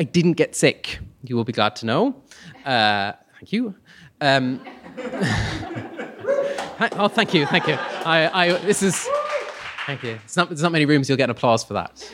I 0.00 0.04
didn't 0.04 0.32
get 0.32 0.56
sick. 0.56 0.98
You 1.24 1.36
will 1.36 1.44
be 1.44 1.52
glad 1.52 1.76
to 1.76 1.86
know. 1.86 2.22
Uh, 2.64 3.12
thank 3.34 3.52
you. 3.52 3.74
Um, 4.22 4.60
oh, 6.92 7.08
thank 7.08 7.34
you, 7.34 7.44
thank 7.44 7.66
you. 7.66 7.74
I, 7.74 8.30
I, 8.32 8.52
this 8.60 8.82
is, 8.82 9.06
thank 9.86 10.02
you. 10.02 10.18
It's 10.24 10.38
not, 10.38 10.48
there's 10.48 10.62
not 10.62 10.72
many 10.72 10.86
rooms 10.86 11.10
you'll 11.10 11.18
get 11.18 11.24
an 11.24 11.30
applause 11.30 11.62
for 11.64 11.74
that. 11.74 12.12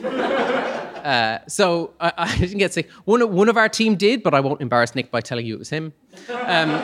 Uh, 1.07 1.39
so 1.47 1.93
I, 2.01 2.13
I, 2.19 2.37
didn't 2.41 2.59
get 2.59 2.75
sick. 2.75 2.91
One, 3.05 3.33
one 3.33 3.49
of 3.49 3.57
our 3.57 3.69
team 3.69 3.95
did, 3.95 4.25
but 4.25 4.35
I 4.35 4.41
won't 4.41 4.61
embarrass 4.61 4.97
Nick 4.97 5.13
by 5.13 5.21
telling 5.21 5.47
you 5.47 5.55
it 5.55 5.61
was 5.61 5.71
him. 5.71 5.93
Um, 6.31 6.71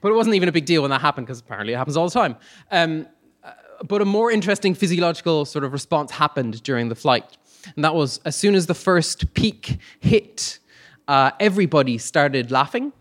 but 0.00 0.12
it 0.12 0.14
wasn't 0.14 0.36
even 0.36 0.48
a 0.48 0.52
big 0.52 0.64
deal 0.64 0.82
when 0.82 0.92
that 0.92 1.00
happened 1.00 1.26
because 1.26 1.40
apparently 1.40 1.72
it 1.72 1.76
happens 1.76 1.96
all 1.96 2.08
the 2.08 2.14
time. 2.14 2.36
Um, 2.70 3.08
uh, 3.42 3.50
but 3.88 4.00
a 4.02 4.04
more 4.04 4.30
interesting 4.30 4.72
physiological 4.72 5.44
sort 5.46 5.64
of 5.64 5.72
response 5.72 6.12
happened 6.12 6.62
during 6.62 6.90
the 6.90 6.94
flight. 6.94 7.24
And 7.74 7.84
that 7.84 7.96
was 7.96 8.20
as 8.24 8.36
soon 8.36 8.54
as 8.54 8.66
the 8.66 8.74
first 8.74 9.34
peak 9.34 9.78
hit, 9.98 10.60
uh, 11.08 11.32
everybody 11.40 11.98
started 11.98 12.52
laughing. 12.52 12.92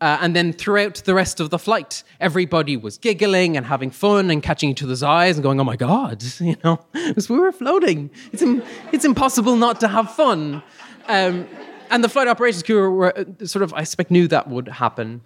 Uh, 0.00 0.18
and 0.20 0.36
then 0.36 0.52
throughout 0.52 0.96
the 1.06 1.14
rest 1.14 1.40
of 1.40 1.48
the 1.48 1.58
flight, 1.58 2.02
everybody 2.20 2.76
was 2.76 2.98
giggling 2.98 3.56
and 3.56 3.64
having 3.64 3.90
fun 3.90 4.30
and 4.30 4.42
catching 4.42 4.68
each 4.68 4.82
other's 4.82 5.02
eyes 5.02 5.36
and 5.36 5.42
going, 5.42 5.58
"Oh 5.58 5.64
my 5.64 5.76
god!" 5.76 6.22
You 6.40 6.56
know, 6.62 6.80
because 6.92 7.30
we 7.30 7.38
were 7.38 7.52
floating. 7.52 8.10
It's 8.32 8.42
Im- 8.42 8.62
it's 8.92 9.04
impossible 9.06 9.56
not 9.56 9.80
to 9.80 9.88
have 9.88 10.14
fun. 10.14 10.62
Um, 11.08 11.48
and 11.90 12.04
the 12.04 12.08
flight 12.08 12.28
operations 12.28 12.62
crew 12.62 12.90
were, 12.90 13.16
uh, 13.16 13.46
sort 13.46 13.62
of, 13.62 13.72
I 13.72 13.84
suspect, 13.84 14.10
knew 14.10 14.28
that 14.28 14.48
would 14.48 14.68
happen 14.68 15.22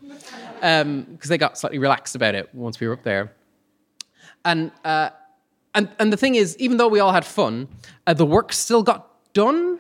because 0.61 0.83
um, 0.83 1.19
they 1.19 1.39
got 1.39 1.59
slightly 1.59 1.79
relaxed 1.79 2.15
about 2.15 2.35
it 2.35 2.55
once 2.55 2.79
we 2.79 2.87
were 2.87 2.93
up 2.93 3.03
there. 3.03 3.33
And 4.45 4.71
uh, 4.85 5.11
and 5.75 5.89
and 5.99 6.13
the 6.13 6.17
thing 6.17 6.35
is, 6.35 6.57
even 6.59 6.77
though 6.77 6.89
we 6.89 7.01
all 7.01 7.13
had 7.13 7.25
fun, 7.25 7.69
uh, 8.07 8.15
the 8.15 8.27
work 8.27 8.53
still 8.53 8.83
got 8.83 9.09
done. 9.33 9.79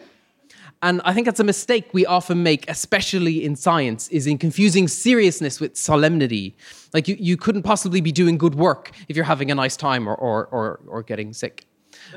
And 0.82 1.02
I 1.04 1.12
think 1.12 1.26
that's 1.26 1.40
a 1.40 1.44
mistake 1.44 1.92
we 1.92 2.06
often 2.06 2.42
make, 2.42 2.68
especially 2.70 3.44
in 3.44 3.54
science, 3.54 4.08
is 4.08 4.26
in 4.26 4.38
confusing 4.38 4.88
seriousness 4.88 5.60
with 5.60 5.76
solemnity. 5.76 6.56
Like 6.94 7.06
you, 7.06 7.16
you 7.20 7.36
couldn't 7.36 7.64
possibly 7.64 8.00
be 8.00 8.12
doing 8.12 8.38
good 8.38 8.54
work 8.54 8.92
if 9.08 9.14
you're 9.14 9.26
having 9.26 9.50
a 9.50 9.54
nice 9.54 9.76
time 9.76 10.08
or 10.08 10.14
or 10.14 10.46
or, 10.46 10.80
or 10.86 11.02
getting 11.02 11.34
sick. 11.34 11.66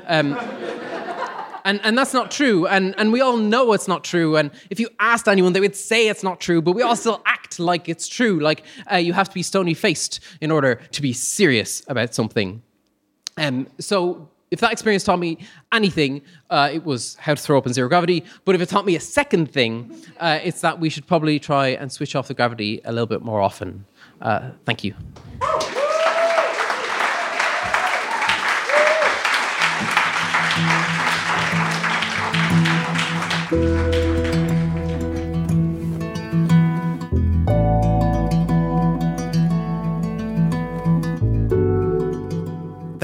Um, 0.06 0.34
and, 1.64 1.80
and 1.82 1.96
that's 1.96 2.12
not 2.12 2.30
true. 2.30 2.66
And, 2.66 2.94
and 2.98 3.12
we 3.12 3.20
all 3.20 3.36
know 3.36 3.72
it's 3.72 3.88
not 3.88 4.04
true. 4.04 4.36
And 4.36 4.50
if 4.70 4.78
you 4.78 4.88
asked 5.00 5.28
anyone, 5.28 5.54
they 5.54 5.60
would 5.60 5.74
say 5.76 6.08
it's 6.08 6.22
not 6.22 6.40
true, 6.40 6.60
but 6.60 6.72
we 6.72 6.82
all 6.82 6.96
still 6.96 7.22
act 7.26 7.58
like 7.58 7.88
it's 7.88 8.06
true. 8.06 8.38
Like 8.38 8.64
uh, 8.90 8.96
you 8.96 9.14
have 9.14 9.28
to 9.28 9.34
be 9.34 9.42
stony 9.42 9.74
faced 9.74 10.20
in 10.40 10.50
order 10.50 10.76
to 10.92 11.02
be 11.02 11.12
serious 11.12 11.82
about 11.88 12.14
something. 12.14 12.62
Um, 13.36 13.66
so 13.78 14.28
if 14.50 14.60
that 14.60 14.72
experience 14.72 15.04
taught 15.04 15.18
me 15.18 15.38
anything, 15.72 16.22
uh, 16.50 16.70
it 16.72 16.84
was 16.84 17.16
how 17.16 17.34
to 17.34 17.40
throw 17.40 17.58
up 17.58 17.66
in 17.66 17.72
zero 17.72 17.88
gravity. 17.88 18.24
But 18.44 18.54
if 18.54 18.60
it 18.60 18.68
taught 18.68 18.86
me 18.86 18.96
a 18.96 19.00
second 19.00 19.50
thing, 19.50 19.94
uh, 20.20 20.38
it's 20.42 20.60
that 20.60 20.78
we 20.80 20.88
should 20.88 21.06
probably 21.06 21.38
try 21.38 21.68
and 21.68 21.90
switch 21.90 22.14
off 22.14 22.28
the 22.28 22.34
gravity 22.34 22.80
a 22.84 22.92
little 22.92 23.06
bit 23.06 23.22
more 23.22 23.40
often. 23.40 23.84
Uh, 24.20 24.50
thank 24.64 24.84
you. 24.84 24.94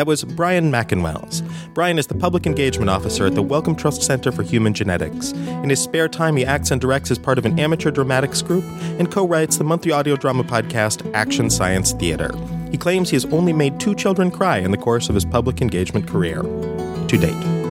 That 0.00 0.06
was 0.06 0.24
Brian 0.24 0.72
Mackenwells. 0.72 1.46
Brian 1.74 1.98
is 1.98 2.06
the 2.06 2.14
public 2.14 2.46
engagement 2.46 2.88
officer 2.88 3.26
at 3.26 3.34
the 3.34 3.42
Wellcome 3.42 3.76
Trust 3.76 4.02
Center 4.02 4.32
for 4.32 4.42
Human 4.42 4.72
Genetics. 4.72 5.32
In 5.32 5.68
his 5.68 5.78
spare 5.78 6.08
time, 6.08 6.36
he 6.38 6.46
acts 6.46 6.70
and 6.70 6.80
directs 6.80 7.10
as 7.10 7.18
part 7.18 7.36
of 7.36 7.44
an 7.44 7.60
amateur 7.60 7.90
dramatics 7.90 8.40
group 8.40 8.64
and 8.98 9.10
co 9.12 9.28
writes 9.28 9.58
the 9.58 9.64
monthly 9.64 9.92
audio 9.92 10.16
drama 10.16 10.42
podcast 10.42 11.06
Action 11.12 11.50
Science 11.50 11.92
Theater. 11.92 12.30
He 12.70 12.78
claims 12.78 13.10
he 13.10 13.16
has 13.16 13.26
only 13.26 13.52
made 13.52 13.78
two 13.78 13.94
children 13.94 14.30
cry 14.30 14.56
in 14.56 14.70
the 14.70 14.78
course 14.78 15.10
of 15.10 15.14
his 15.14 15.26
public 15.26 15.60
engagement 15.60 16.08
career. 16.08 16.40
To 16.40 17.18
date. 17.18 17.70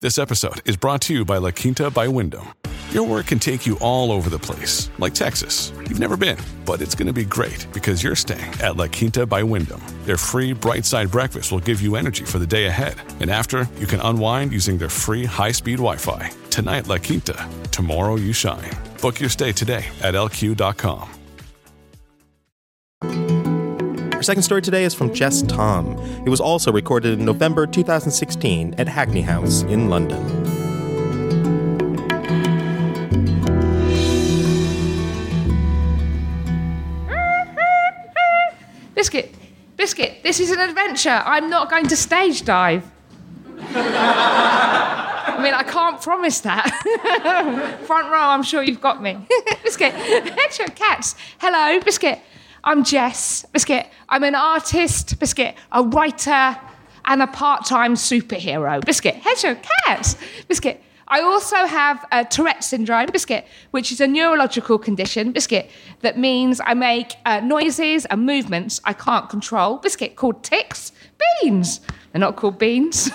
This 0.00 0.16
episode 0.16 0.62
is 0.64 0.76
brought 0.76 1.00
to 1.00 1.12
you 1.12 1.24
by 1.24 1.38
La 1.38 1.50
Quinta 1.50 1.90
by 1.90 2.06
Wyndham. 2.06 2.54
Your 2.94 3.02
work 3.08 3.26
can 3.26 3.40
take 3.40 3.66
you 3.66 3.76
all 3.80 4.12
over 4.12 4.30
the 4.30 4.38
place, 4.38 4.88
like 5.00 5.14
Texas. 5.14 5.72
You've 5.80 5.98
never 5.98 6.16
been, 6.16 6.38
but 6.64 6.80
it's 6.80 6.94
going 6.94 7.08
to 7.08 7.12
be 7.12 7.24
great 7.24 7.66
because 7.72 8.04
you're 8.04 8.14
staying 8.14 8.52
at 8.60 8.76
La 8.76 8.86
Quinta 8.86 9.26
by 9.26 9.42
Wyndham. 9.42 9.82
Their 10.04 10.16
free 10.16 10.52
bright 10.52 10.84
side 10.84 11.10
breakfast 11.10 11.50
will 11.50 11.58
give 11.58 11.80
you 11.80 11.96
energy 11.96 12.24
for 12.24 12.38
the 12.38 12.46
day 12.46 12.66
ahead. 12.66 12.94
And 13.18 13.32
after, 13.32 13.68
you 13.80 13.88
can 13.88 13.98
unwind 13.98 14.52
using 14.52 14.78
their 14.78 14.88
free 14.88 15.24
high 15.24 15.50
speed 15.50 15.78
Wi 15.78 15.96
Fi. 15.96 16.30
Tonight, 16.50 16.86
La 16.86 16.98
Quinta. 16.98 17.48
Tomorrow, 17.72 18.14
you 18.14 18.32
shine. 18.32 18.70
Book 19.02 19.18
your 19.18 19.28
stay 19.28 19.50
today 19.50 19.84
at 20.00 20.14
lq.com. 20.14 21.10
Our 24.14 24.22
second 24.22 24.44
story 24.44 24.62
today 24.62 24.84
is 24.84 24.94
from 24.94 25.12
Jess 25.12 25.42
Thom. 25.42 25.98
It 26.24 26.28
was 26.28 26.40
also 26.40 26.70
recorded 26.70 27.18
in 27.18 27.24
November 27.24 27.66
2016 27.66 28.76
at 28.78 28.86
Hackney 28.86 29.22
House 29.22 29.62
in 29.62 29.90
London. 29.90 30.53
Biscuit, 39.04 39.34
Biscuit, 39.76 40.22
this 40.22 40.40
is 40.40 40.50
an 40.50 40.60
adventure. 40.60 41.10
I'm 41.10 41.50
not 41.50 41.68
going 41.68 41.86
to 41.88 41.94
stage 41.94 42.42
dive. 42.42 42.90
I 43.58 45.38
mean, 45.42 45.52
I 45.52 45.62
can't 45.62 46.00
promise 46.00 46.40
that. 46.40 46.70
Front 47.86 48.10
row, 48.10 48.18
I'm 48.18 48.42
sure 48.42 48.62
you've 48.62 48.80
got 48.80 49.02
me. 49.02 49.18
Biscuit, 49.62 49.92
hedgehog 49.92 50.74
cats. 50.74 51.16
Hello, 51.36 51.78
Biscuit. 51.80 52.18
I'm 52.64 52.82
Jess. 52.82 53.44
Biscuit, 53.52 53.86
I'm 54.08 54.24
an 54.24 54.34
artist. 54.34 55.20
Biscuit, 55.20 55.54
a 55.70 55.82
writer, 55.82 56.56
and 57.04 57.20
a 57.20 57.26
part 57.26 57.66
time 57.66 57.96
superhero. 57.96 58.82
Biscuit, 58.86 59.16
hedgehog 59.16 59.58
cats. 59.84 60.16
Biscuit, 60.48 60.82
I 61.08 61.20
also 61.20 61.66
have 61.66 62.04
a 62.10 62.24
Tourette 62.24 62.64
syndrome, 62.64 63.06
biscuit, 63.12 63.46
which 63.70 63.92
is 63.92 64.00
a 64.00 64.06
neurological 64.06 64.78
condition, 64.78 65.32
biscuit, 65.32 65.70
that 66.00 66.18
means 66.18 66.60
I 66.64 66.74
make 66.74 67.14
uh, 67.26 67.40
noises 67.40 68.06
and 68.06 68.24
movements 68.24 68.80
I 68.84 68.92
can't 68.94 69.28
control, 69.28 69.78
biscuit, 69.78 70.16
called 70.16 70.42
tics, 70.42 70.92
beans. 71.42 71.80
They're 72.12 72.20
not 72.20 72.36
called 72.36 72.58
beans. 72.58 73.10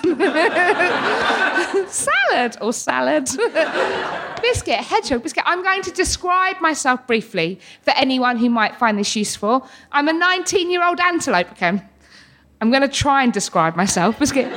salad 1.88 2.56
or 2.60 2.72
salad. 2.72 3.24
biscuit, 4.42 4.80
hedgehog, 4.80 5.22
biscuit. 5.22 5.44
I'm 5.46 5.62
going 5.62 5.82
to 5.82 5.90
describe 5.90 6.60
myself 6.60 7.06
briefly 7.06 7.60
for 7.82 7.92
anyone 7.92 8.36
who 8.36 8.50
might 8.50 8.76
find 8.76 8.98
this 8.98 9.16
useful. 9.16 9.66
I'm 9.90 10.08
a 10.08 10.12
19 10.12 10.70
year 10.70 10.84
old 10.84 11.00
antelope, 11.00 11.50
okay? 11.52 11.82
I'm 12.60 12.70
going 12.70 12.82
to 12.82 12.88
try 12.88 13.22
and 13.24 13.32
describe 13.32 13.74
myself, 13.74 14.18
biscuit. 14.18 14.52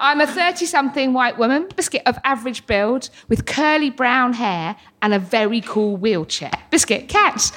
I'm 0.00 0.20
a 0.20 0.26
30 0.26 0.66
something 0.66 1.12
white 1.12 1.38
woman, 1.38 1.68
biscuit 1.76 2.02
of 2.06 2.18
average 2.24 2.66
build, 2.66 3.10
with 3.28 3.46
curly 3.46 3.90
brown 3.90 4.32
hair 4.32 4.76
and 5.02 5.12
a 5.12 5.18
very 5.18 5.60
cool 5.60 5.96
wheelchair. 5.96 6.52
Biscuit, 6.70 7.08
cats. 7.08 7.52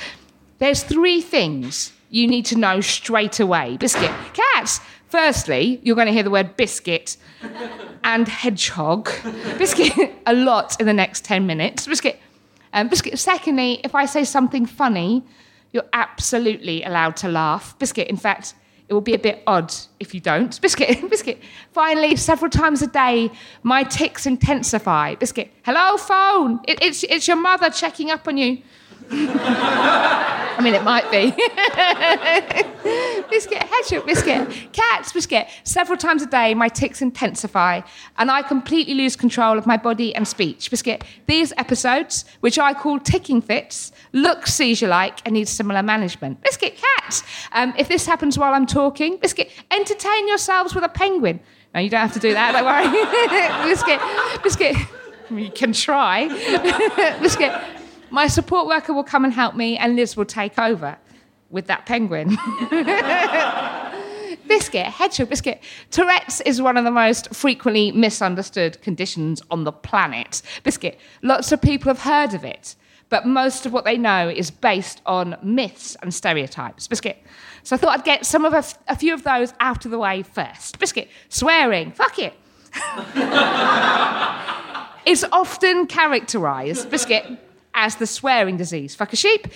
There's 0.60 0.84
three 0.84 1.22
things 1.22 1.92
you 2.10 2.28
need 2.28 2.46
to 2.48 2.58
know 2.58 2.82
straight 2.82 3.40
away. 3.40 3.78
Biscuit, 3.78 4.12
cats. 4.34 4.80
Firstly, 5.08 5.80
you're 5.84 5.96
going 5.96 6.08
to 6.08 6.14
hear 6.14 6.24
the 6.24 6.32
word 6.32 6.56
biscuit 6.56 7.18
and 8.04 8.28
hedgehog. 8.28 9.10
Biscuit 9.58 10.12
a 10.26 10.34
lot 10.34 10.80
in 10.80 10.86
the 10.86 10.94
next 10.94 11.26
10 11.26 11.46
minutes. 11.46 11.86
Biscuit. 11.88 12.20
Um, 12.74 12.88
biscuit. 12.88 13.20
Secondly, 13.20 13.82
if 13.84 13.94
I 13.96 14.06
say 14.06 14.24
something 14.24 14.66
funny, 14.66 15.24
You're 15.74 15.88
absolutely 15.94 16.84
allowed 16.84 17.16
to 17.18 17.30
laugh. 17.30 17.78
Biscuit, 17.80 18.08
in 18.08 18.18
fact, 18.18 18.54
it 18.92 18.94
will 18.94 19.00
be 19.00 19.14
a 19.14 19.20
bit 19.20 19.42
odd 19.48 19.74
if 20.02 20.14
you 20.14 20.20
don't. 20.20 20.60
Biscuit, 20.62 21.10
biscuit. 21.10 21.40
Finally, 21.72 22.18
several 22.18 22.52
times 22.52 22.82
a 22.82 22.88
day, 22.88 23.32
my 23.64 23.84
tics 23.84 24.26
intensify. 24.26 25.16
Biscuit, 25.16 25.50
hello, 25.64 25.96
phone. 25.96 26.60
It, 26.68 26.84
it's, 26.84 27.04
it's 27.04 27.26
your 27.26 27.38
mother 27.38 27.70
checking 27.70 28.12
up 28.12 28.28
on 28.28 28.36
you. 28.36 28.62
I 29.14 30.64
mean, 30.64 30.74
it 30.74 30.84
might 30.84 31.10
be. 31.12 31.32
biscuit, 33.30 33.62
hedgehog, 33.64 34.06
biscuit, 34.06 34.72
cats, 34.72 35.12
biscuit. 35.12 35.48
Several 35.66 35.98
times 35.98 36.22
a 36.22 36.26
day, 36.26 36.54
my 36.54 36.70
tics 36.70 37.02
intensify, 37.02 37.82
and 38.18 38.32
I 38.32 38.42
completely 38.42 38.94
lose 38.94 39.18
control 39.18 39.58
of 39.58 39.68
my 39.68 39.76
body 39.76 40.16
and 40.16 40.26
speech. 40.26 40.70
Biscuit. 40.70 41.04
These 41.28 41.52
episodes, 41.58 42.24
which 42.40 42.58
I 42.58 42.74
call 42.74 43.00
ticking 43.00 43.42
fits, 43.42 43.92
look 44.14 44.48
seizure-like 44.48 45.20
and 45.26 45.34
need 45.34 45.50
similar 45.50 45.84
management. 45.84 46.42
Biscuit, 46.42 46.78
cats. 46.78 47.24
Um, 47.52 47.74
if 47.78 47.90
this 47.90 48.06
happens 48.06 48.38
while 48.38 48.54
I'm 48.54 48.66
talking, 48.66 49.18
biscuit, 49.18 49.52
entertain 49.72 50.28
yourselves 50.30 50.74
with 50.74 50.86
a 50.86 50.90
penguin. 50.90 51.42
No, 51.76 51.82
you 51.82 51.90
don't 51.90 52.02
have 52.02 52.14
to 52.14 52.20
do 52.20 52.34
that. 52.34 52.54
Don't 52.54 52.66
worry. 52.66 52.88
biscuit, 53.70 54.00
biscuit. 54.42 54.78
You 55.30 55.52
can 55.52 55.74
try. 55.74 56.28
biscuit. 57.20 57.52
My 58.12 58.28
support 58.28 58.68
worker 58.68 58.94
will 58.94 59.06
come 59.06 59.24
and 59.24 59.34
help 59.34 59.56
me, 59.56 59.78
and 59.78 59.96
Liz 59.96 60.18
will 60.18 60.26
take 60.26 60.60
over 60.60 60.98
with 61.50 61.68
that 61.68 61.86
penguin. 61.86 62.38
biscuit, 64.48 64.88
hedgehog 64.88 65.30
biscuit. 65.30 65.64
Tourette's 65.92 66.42
is 66.42 66.62
one 66.62 66.76
of 66.76 66.84
the 66.84 66.92
most 66.92 67.34
frequently 67.34 67.94
misunderstood 67.94 68.82
conditions 68.82 69.42
on 69.50 69.64
the 69.64 69.72
planet. 69.72 70.42
Biscuit. 70.64 71.00
Lots 71.22 71.54
of 71.54 71.62
people 71.62 71.90
have 71.90 72.02
heard 72.02 72.34
of 72.34 72.44
it, 72.44 72.76
but 73.08 73.26
most 73.26 73.66
of 73.66 73.72
what 73.72 73.86
they 73.86 73.98
know 73.98 74.28
is 74.28 74.52
based 74.52 75.02
on 75.06 75.38
myths 75.42 75.96
and 76.02 76.14
stereotypes. 76.14 76.90
Biscuit. 76.90 77.18
So 77.64 77.78
I 77.78 77.80
thought 77.80 77.98
I'd 77.98 78.04
get 78.04 78.26
some 78.26 78.44
of 78.44 78.54
a, 78.54 78.64
a 78.90 78.98
few 78.98 79.14
of 79.14 79.24
those 79.24 79.54
out 79.62 79.86
of 79.86 79.92
the 79.92 80.00
way 80.00 80.24
first. 80.24 80.80
Biscuit. 80.80 81.08
Swearing. 81.30 81.94
Fuck 81.94 82.20
it. 82.20 82.34
it's 85.06 85.24
often 85.32 85.88
characterised, 85.88 86.90
biscuit, 86.90 87.26
as 87.74 87.96
the 87.96 88.08
swearing 88.08 88.58
disease. 88.58 88.96
Fuck 88.96 89.14
a 89.14 89.16
sheep. 89.16 89.48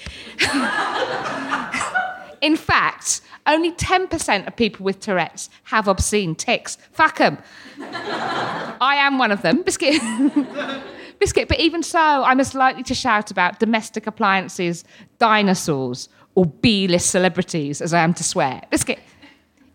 In 2.41 2.55
fact, 2.55 3.22
only 3.48 3.72
10% 3.72 4.48
of 4.48 4.55
people 4.55 4.84
with 4.84 5.00
Tourette's 5.00 5.50
have 5.63 5.88
obscene 5.88 6.36
tics. 6.36 6.77
Fuck 6.91 7.17
them. 7.17 7.38
I 7.79 8.95
am 9.00 9.17
one 9.17 9.31
of 9.31 9.41
them. 9.41 9.63
Biscuit. 9.63 10.01
Biscuit, 11.19 11.48
but 11.48 11.60
even 11.60 11.81
so, 11.81 12.00
I'm 12.00 12.39
as 12.39 12.53
likely 12.53 12.84
to 12.84 12.93
shout 12.93 13.31
about 13.31 13.60
domestic 13.60 14.05
appliances, 14.05 14.84
dinosaurs, 15.17 16.10
or 16.36 16.45
B 16.45 16.88
list 16.88 17.10
celebrities 17.10 17.81
as 17.81 17.93
I 17.93 18.01
am 18.01 18.13
to 18.15 18.24
swear. 18.24 18.62
Biscuit. 18.69 19.00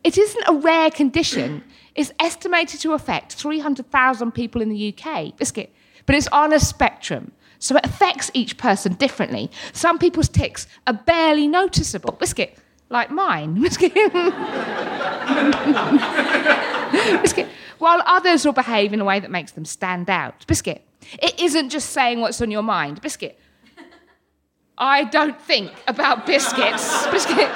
It 0.04 0.16
isn't 0.16 0.44
a 0.46 0.54
rare 0.54 0.90
condition. 0.90 1.62
It's 1.94 2.12
estimated 2.20 2.80
to 2.80 2.92
affect 2.92 3.34
300,000 3.34 4.32
people 4.32 4.62
in 4.62 4.68
the 4.68 4.94
UK. 4.94 5.36
Biscuit. 5.36 5.72
But 6.06 6.14
it's 6.14 6.28
on 6.28 6.52
a 6.52 6.60
spectrum. 6.60 7.32
So 7.60 7.76
it 7.76 7.84
affects 7.84 8.30
each 8.34 8.56
person 8.56 8.94
differently. 8.94 9.50
Some 9.72 9.98
people's 9.98 10.30
tics 10.30 10.66
are 10.86 10.94
barely 10.94 11.46
noticeable. 11.46 12.12
Biscuit, 12.12 12.56
like 12.88 13.10
mine. 13.10 13.54
Biscuit. 13.62 13.94
Biscuit. 17.22 17.48
While 17.78 18.02
others 18.06 18.44
will 18.44 18.54
behave 18.54 18.92
in 18.94 19.00
a 19.00 19.04
way 19.04 19.20
that 19.20 19.30
makes 19.30 19.52
them 19.52 19.66
stand 19.66 20.08
out. 20.08 20.46
Biscuit. 20.46 20.82
It 21.22 21.38
isn't 21.38 21.68
just 21.68 21.90
saying 21.90 22.20
what's 22.20 22.40
on 22.40 22.50
your 22.50 22.62
mind. 22.62 23.02
Biscuit. 23.02 23.38
I 24.78 25.04
don't 25.04 25.38
think 25.40 25.70
about 25.86 26.24
biscuits. 26.24 27.06
Biscuit. 27.08 27.50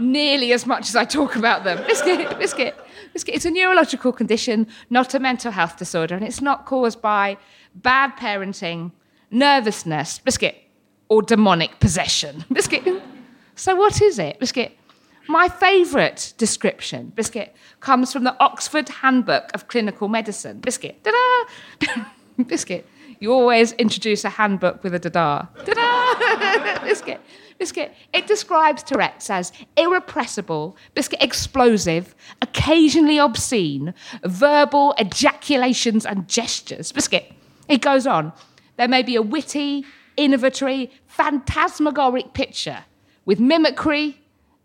Nearly 0.00 0.52
as 0.52 0.66
much 0.66 0.88
as 0.88 0.96
I 0.96 1.04
talk 1.04 1.36
about 1.36 1.62
them. 1.62 1.84
Biscuit. 1.86 2.36
Biscuit. 2.36 2.74
Biscuit. 3.12 3.34
It's 3.36 3.44
a 3.44 3.50
neurological 3.50 4.12
condition, 4.12 4.66
not 4.90 5.14
a 5.14 5.20
mental 5.20 5.52
health 5.52 5.76
disorder, 5.76 6.16
and 6.16 6.24
it's 6.24 6.40
not 6.40 6.66
caused 6.66 7.00
by 7.00 7.36
bad 7.76 8.16
parenting 8.16 8.90
nervousness, 9.34 10.18
biscuit, 10.20 10.56
or 11.08 11.20
demonic 11.20 11.80
possession. 11.80 12.44
Biscuit. 12.52 13.02
So, 13.56 13.76
what 13.76 14.00
is 14.00 14.18
it? 14.18 14.38
Biscuit. 14.40 14.72
My 15.26 15.48
favourite 15.48 16.34
description, 16.38 17.12
Biscuit, 17.14 17.54
comes 17.80 18.12
from 18.12 18.24
the 18.24 18.36
Oxford 18.40 18.88
Handbook 18.88 19.50
of 19.54 19.68
Clinical 19.68 20.08
Medicine. 20.08 20.60
Biscuit. 20.60 21.02
Da-da! 21.02 22.04
Biscuit. 22.46 22.86
You 23.20 23.32
always 23.32 23.72
introduce 23.72 24.24
a 24.24 24.28
handbook 24.28 24.82
with 24.82 24.94
a 24.94 24.98
da-da. 24.98 25.46
Da-da! 25.64 26.78
Biscuit. 26.84 27.20
Biscuit. 27.58 27.94
It 28.12 28.26
describes 28.26 28.82
Tourette's 28.82 29.30
as 29.30 29.52
irrepressible, 29.76 30.76
biscuit 30.94 31.22
explosive, 31.22 32.14
occasionally 32.42 33.18
obscene, 33.18 33.94
verbal 34.24 34.94
ejaculations 34.98 36.04
and 36.04 36.28
gestures. 36.28 36.92
Biscuit. 36.92 37.32
It 37.68 37.80
goes 37.80 38.06
on. 38.06 38.32
There 38.76 38.88
may 38.88 39.02
be 39.02 39.16
a 39.16 39.22
witty, 39.22 39.84
innovatory, 40.16 40.90
phantasmagoric 41.06 42.34
picture 42.34 42.84
with 43.24 43.40
mimicry, 43.40 44.20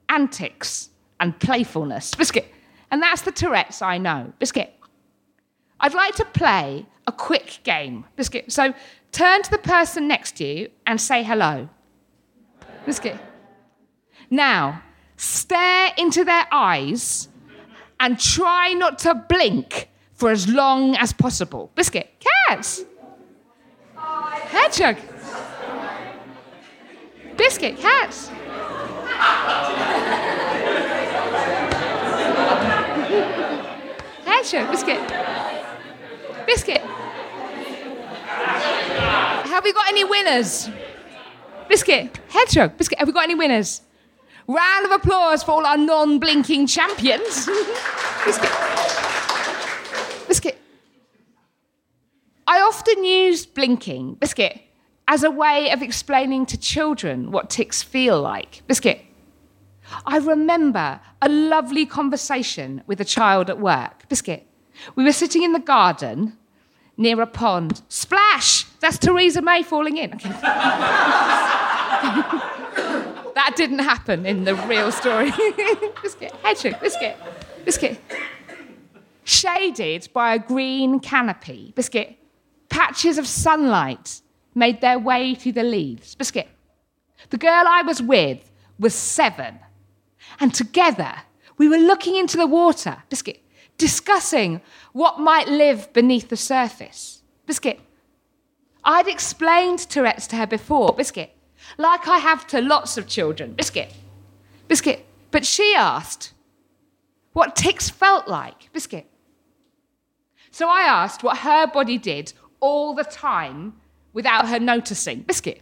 antics, 0.09 0.89
and 1.19 1.37
playfulness. 1.39 2.15
Biscuit. 2.15 2.51
And 2.91 3.01
that's 3.01 3.21
the 3.21 3.31
Tourette's 3.31 3.81
I 3.81 3.97
know. 3.97 4.33
Biscuit. 4.39 4.73
I'd 5.79 5.93
like 5.93 6.15
to 6.15 6.25
play 6.25 6.85
a 7.07 7.11
quick 7.11 7.59
game. 7.63 8.05
Biscuit. 8.15 8.51
So 8.51 8.73
turn 9.11 9.43
to 9.43 9.51
the 9.51 9.59
person 9.59 10.07
next 10.07 10.37
to 10.37 10.45
you 10.45 10.69
and 10.85 10.99
say 10.99 11.23
hello. 11.23 11.69
Biscuit. 12.85 13.17
Now, 14.29 14.83
stare 15.17 15.91
into 15.97 16.23
their 16.23 16.45
eyes 16.51 17.29
and 17.99 18.19
try 18.19 18.73
not 18.73 18.99
to 18.99 19.13
blink 19.13 19.89
for 20.13 20.31
as 20.31 20.47
long 20.47 20.95
as 20.95 21.13
possible. 21.13 21.71
Biscuit. 21.75 22.09
Cats. 22.47 22.83
Hedgehog. 24.49 24.97
Biscuit, 27.37 27.77
cats. 27.77 28.29
Hedgehog, 34.25 34.71
biscuit. 34.71 34.99
Biscuit. 36.47 36.81
Have 39.51 39.63
we 39.63 39.73
got 39.73 39.87
any 39.87 40.03
winners? 40.03 40.69
Biscuit, 41.67 42.19
hedgehog, 42.29 42.77
biscuit. 42.77 42.97
Have 42.97 43.07
we 43.07 43.13
got 43.13 43.25
any 43.25 43.35
winners? 43.35 43.81
Round 44.47 44.85
of 44.85 44.91
applause 44.91 45.43
for 45.43 45.51
all 45.51 45.65
our 45.65 45.77
non-blinking 45.77 46.65
champions. 46.65 47.45
biscuit. 48.25 48.51
Biscuit. 50.27 50.58
I 52.49 52.59
often 52.61 53.03
use 53.03 53.45
blinking, 53.45 54.15
Biscuit, 54.15 54.59
as 55.07 55.23
a 55.23 55.29
way 55.29 55.69
of 55.69 55.83
explaining 55.83 56.47
to 56.47 56.57
children 56.57 57.29
what 57.29 57.51
ticks 57.51 57.83
feel 57.83 58.19
like. 58.19 58.63
Biscuit. 58.65 59.01
I 60.07 60.17
remember 60.17 60.99
a 61.21 61.29
lovely 61.29 61.85
conversation 61.85 62.81
with 62.87 62.99
a 62.99 63.05
child 63.05 63.51
at 63.51 63.59
work. 63.59 64.09
Biscuit. 64.09 64.47
We 64.95 65.03
were 65.03 65.11
sitting 65.11 65.43
in 65.43 65.53
the 65.53 65.59
garden 65.59 66.39
near 66.97 67.21
a 67.21 67.27
pond. 67.27 67.83
Splash! 67.87 68.63
That's 68.79 68.97
Theresa 68.97 69.43
May 69.43 69.61
falling 69.61 69.97
in. 69.97 70.15
Okay. 70.15 70.29
that 70.41 71.53
didn't 73.57 73.79
happen 73.79 74.25
in 74.25 74.45
the 74.45 74.55
real 74.55 74.91
story. 74.91 75.31
biscuit. 76.01 76.31
Hedgehog. 76.41 76.81
Biscuit. 76.81 77.15
Biscuit. 77.63 78.01
Shaded 79.23 80.09
by 80.13 80.33
a 80.33 80.39
green 80.39 80.99
canopy. 80.99 81.73
Biscuit 81.75 82.15
patches 82.69 83.17
of 83.17 83.27
sunlight 83.27 84.21
made 84.55 84.81
their 84.81 84.99
way 84.99 85.35
through 85.35 85.53
the 85.53 85.63
leaves. 85.63 86.15
Biscuit. 86.15 86.47
The 87.29 87.37
girl 87.37 87.65
I 87.67 87.81
was 87.81 88.01
with 88.01 88.51
was 88.79 88.93
seven. 88.93 89.59
And 90.39 90.53
together, 90.53 91.13
we 91.57 91.67
were 91.67 91.77
looking 91.77 92.15
into 92.15 92.37
the 92.37 92.47
water, 92.47 93.03
Biscuit, 93.09 93.41
discussing 93.77 94.61
what 94.93 95.19
might 95.19 95.47
live 95.47 95.91
beneath 95.93 96.29
the 96.29 96.37
surface. 96.37 97.21
Biscuit. 97.45 97.79
I'd 98.83 99.07
explained 99.07 99.79
Tourette's 99.79 100.27
to 100.27 100.37
her 100.37 100.47
before, 100.47 100.93
Biscuit, 100.93 101.35
like 101.77 102.07
I 102.07 102.19
have 102.19 102.47
to 102.47 102.61
lots 102.61 102.97
of 102.97 103.07
children, 103.07 103.53
Biscuit. 103.53 103.93
Biscuit. 104.67 105.05
But 105.31 105.45
she 105.45 105.75
asked 105.75 106.33
what 107.33 107.55
tics 107.55 107.89
felt 107.89 108.27
like, 108.27 108.71
Biscuit. 108.71 109.05
So 110.51 110.67
I 110.67 110.81
asked 110.81 111.23
what 111.23 111.39
her 111.39 111.67
body 111.67 111.97
did 111.97 112.33
all 112.59 112.93
the 112.93 113.03
time 113.03 113.73
without 114.13 114.47
her 114.49 114.59
noticing. 114.59 115.21
Biscuit. 115.21 115.61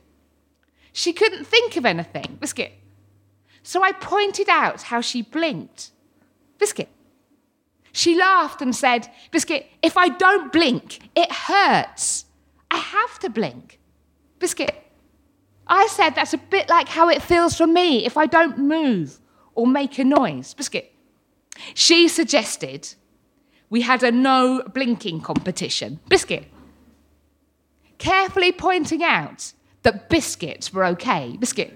She 0.93 1.13
couldn't 1.13 1.45
think 1.45 1.77
of 1.77 1.85
anything. 1.85 2.37
Biscuit. 2.39 2.73
So 3.63 3.83
I 3.83 3.91
pointed 3.91 4.49
out 4.49 4.83
how 4.83 5.01
she 5.01 5.21
blinked. 5.21 5.91
Biscuit. 6.57 6.89
She 7.91 8.15
laughed 8.15 8.61
and 8.61 8.75
said, 8.75 9.09
Biscuit, 9.31 9.67
if 9.81 9.97
I 9.97 10.09
don't 10.09 10.51
blink, 10.51 10.99
it 11.15 11.31
hurts. 11.31 12.25
I 12.71 12.77
have 12.77 13.19
to 13.19 13.29
blink. 13.29 13.79
Biscuit. 14.39 14.75
I 15.67 15.87
said 15.87 16.11
that's 16.11 16.33
a 16.33 16.37
bit 16.37 16.69
like 16.69 16.87
how 16.87 17.09
it 17.09 17.21
feels 17.21 17.55
for 17.57 17.67
me 17.67 18.05
if 18.05 18.17
I 18.17 18.25
don't 18.25 18.57
move 18.57 19.19
or 19.55 19.67
make 19.67 19.97
a 19.97 20.03
noise. 20.03 20.53
Biscuit. 20.53 20.93
She 21.73 22.07
suggested 22.07 22.93
we 23.69 23.81
had 23.81 24.03
a 24.03 24.11
no 24.11 24.63
blinking 24.73 25.21
competition. 25.21 25.99
Biscuit. 26.07 26.45
Carefully 27.97 28.51
pointing 28.51 29.03
out 29.03 29.53
that 29.83 30.09
biscuits 30.09 30.73
were 30.73 30.85
okay. 30.85 31.35
Biscuit. 31.39 31.73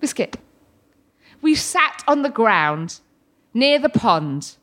Biscuit. 0.00 0.36
We 1.42 1.54
sat 1.54 2.02
on 2.06 2.22
the 2.22 2.28
ground 2.28 3.00
near 3.54 3.78
the 3.78 3.88
pond 3.88 4.56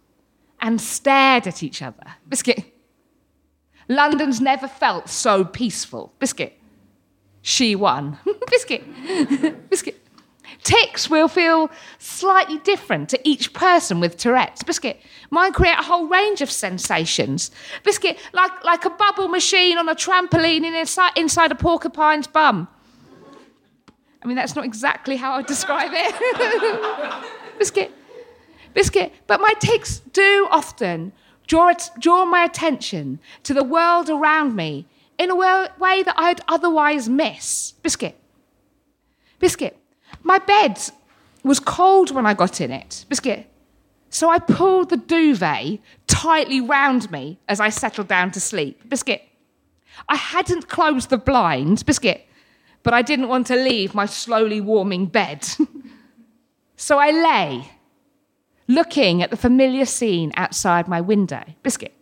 and 0.62 0.80
stared 0.80 1.48
at 1.48 1.64
each 1.64 1.82
other. 1.82 2.16
Biscuit. 2.28 2.64
London's 3.88 4.42
never 4.42 4.68
felt 4.68 5.10
so 5.10 5.46
peaceful. 5.46 6.14
Biscuit. 6.20 6.58
She 7.42 7.76
won. 7.76 8.18
Biscuit. 8.50 8.84
Biscuit. 9.70 10.07
Tics 10.68 11.10
will 11.10 11.30
feel 11.30 11.72
slightly 11.98 12.58
different 12.58 13.08
to 13.08 13.20
each 13.24 13.54
person 13.54 14.02
with 14.02 14.18
Tourette's. 14.18 14.64
Biscuit. 14.64 15.00
Mine 15.30 15.54
create 15.54 15.80
a 15.80 15.82
whole 15.82 16.08
range 16.08 16.42
of 16.42 16.52
sensations. 16.52 17.52
Biscuit, 17.86 18.18
like, 18.34 18.66
like 18.66 18.84
a 18.84 18.90
bubble 18.90 19.30
machine 19.30 19.78
on 19.78 19.88
a 19.88 19.96
trampoline 19.96 20.66
inside, 20.66 21.14
inside 21.16 21.54
a 21.54 21.56
porcupine's 21.56 22.28
bum. 22.28 22.68
I 24.22 24.28
mean, 24.28 24.36
that's 24.36 24.58
not 24.58 24.66
exactly 24.66 25.16
how 25.16 25.36
I 25.36 25.42
describe 25.42 25.92
it. 25.94 27.34
Biscuit. 27.58 27.94
Biscuit. 28.74 29.14
But 29.26 29.40
my 29.40 29.54
ticks 29.62 30.00
do 30.12 30.50
often 30.52 31.14
draw, 31.48 31.72
draw 31.98 32.26
my 32.26 32.44
attention 32.44 33.22
to 33.44 33.54
the 33.54 33.64
world 33.64 34.10
around 34.10 34.54
me 34.54 34.86
in 35.18 35.30
a 35.30 35.36
way 35.36 36.04
that 36.04 36.16
I'd 36.18 36.42
otherwise 36.50 37.08
miss. 37.08 37.72
Biscuit. 37.84 38.20
Biscuit. 39.40 39.80
My 40.24 40.40
bed 40.40 40.80
was 41.44 41.60
cold 41.60 42.12
when 42.12 42.26
I 42.26 42.34
got 42.34 42.62
in 42.62 42.72
it. 42.72 43.06
Biscuit. 43.10 43.48
So 44.10 44.30
I 44.30 44.40
pulled 44.40 44.90
the 44.90 44.98
duvet 44.98 45.80
tightly 46.08 46.62
round 46.62 47.12
me 47.12 47.40
as 47.48 47.60
I 47.60 47.70
settled 47.70 48.08
down 48.08 48.32
to 48.32 48.40
sleep. 48.40 48.88
Biscuit. 48.90 49.22
I 50.08 50.16
hadn't 50.16 50.70
closed 50.70 51.10
the 51.10 51.18
blinds. 51.18 51.84
Biscuit 51.84 52.28
but 52.88 52.94
I 52.94 53.02
didn't 53.02 53.28
want 53.28 53.48
to 53.48 53.56
leave 53.58 53.94
my 53.94 54.06
slowly 54.06 54.62
warming 54.62 55.08
bed. 55.08 55.46
so 56.78 56.98
I 56.98 57.12
lay, 57.12 57.70
looking 58.70 59.22
at 59.22 59.30
the 59.30 59.36
familiar 59.36 59.84
scene 59.84 60.32
outside 60.38 60.88
my 60.88 61.02
window. 61.02 61.44
Biscuit. 61.64 61.94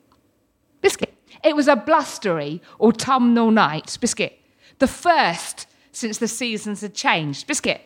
Biscuit. 0.81 1.11
It 1.43 1.55
was 1.55 1.67
a 1.67 1.75
blustery 1.75 2.61
autumnal 2.79 3.49
night. 3.49 3.97
Biscuit. 3.99 4.39
The 4.77 4.85
first 4.87 5.65
since 5.91 6.19
the 6.19 6.27
seasons 6.27 6.81
had 6.81 6.93
changed. 6.93 7.47
Biscuit. 7.47 7.81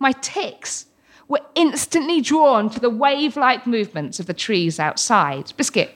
My 0.00 0.12
ticks 0.12 0.86
were 1.28 1.42
instantly 1.54 2.20
drawn 2.22 2.70
to 2.70 2.80
the 2.80 2.90
wave 2.90 3.36
like 3.36 3.66
movements 3.66 4.18
of 4.18 4.26
the 4.26 4.34
trees 4.34 4.80
outside. 4.80 5.52
Biscuit. 5.56 5.94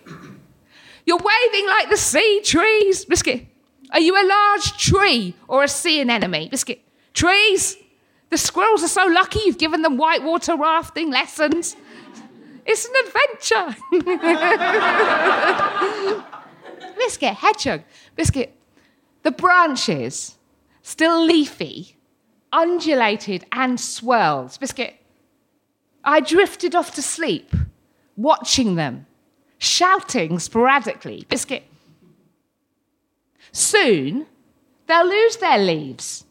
You're 1.07 1.19
waving 1.19 1.67
like 1.67 1.89
the 1.89 1.97
sea 1.97 2.43
trees. 2.45 3.05
Biscuit. 3.07 3.47
Are 3.91 4.01
you 4.01 4.15
a 4.15 4.23
large 4.27 4.77
tree 4.77 5.35
or 5.49 5.65
a 5.65 5.69
sea 5.69 6.01
anemone? 6.01 6.49
Biscuit. 6.51 6.81
Trees? 7.15 7.77
The 8.31 8.37
squirrels 8.37 8.85
are 8.85 8.89
so 8.89 9.07
lucky 9.07 9.41
you've 9.45 9.59
given 9.59 9.83
them 9.83 9.97
whitewater 9.97 10.57
rafting 10.57 11.11
lessons. 11.11 11.77
It's 12.67 12.87
an 12.87 12.93
adventure. 13.07 13.77
Biscuit, 16.97 17.35
hedgehog. 17.35 17.83
Biscuit. 18.17 18.57
The 19.23 19.31
branches, 19.31 20.37
still 20.83 21.23
leafy, 21.25 21.97
undulated 22.55 23.45
and 23.53 23.79
swirled. 23.79 24.59
Biscuit. 24.59 24.95
I 26.05 26.21
drifted 26.21 26.75
off 26.75 26.95
to 26.95 27.03
sleep, 27.03 27.53
watching 28.17 28.77
them, 28.77 29.07
shouting 29.59 30.39
sporadically. 30.39 31.27
Biscuit. 31.29 31.65
Soon, 33.53 34.27
they'll 34.87 35.07
lose 35.07 35.37
their 35.39 35.59
leaves 35.59 36.25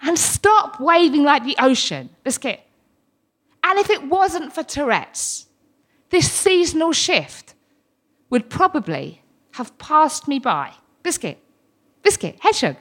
and 0.00 0.18
stop 0.18 0.80
waving 0.80 1.22
like 1.22 1.44
the 1.44 1.56
ocean. 1.58 2.10
Biscuit. 2.24 2.60
And 3.62 3.78
if 3.78 3.90
it 3.90 4.04
wasn't 4.04 4.52
for 4.52 4.62
Tourette's, 4.62 5.46
this 6.10 6.30
seasonal 6.30 6.92
shift 6.92 7.54
would 8.30 8.48
probably 8.48 9.22
have 9.52 9.76
passed 9.78 10.26
me 10.26 10.38
by. 10.38 10.72
Biscuit. 11.02 11.38
Biscuit. 12.02 12.38
Hedgehog. 12.40 12.76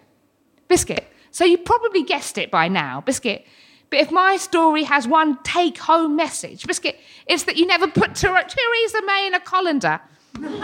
Biscuit. 0.67 1.07
So 1.37 1.45
you 1.45 1.59
probably 1.59 2.01
guessed 2.01 2.39
it 2.39 2.49
by 2.49 2.67
now. 2.67 3.01
Biscuit. 3.01 3.45
But 3.91 3.99
if 3.99 4.09
my 4.09 4.37
story 4.37 4.81
has 4.85 5.07
one 5.07 5.37
take 5.43 5.77
home 5.77 6.15
message, 6.15 6.65
Biscuit, 6.65 6.99
it's 7.27 7.43
that 7.43 7.57
you 7.57 7.67
never 7.67 7.87
put 7.87 8.15
Theresa 8.15 9.03
May 9.05 9.27
in 9.27 9.35
a 9.35 9.39
colander. 9.39 10.01
that, 10.33 10.57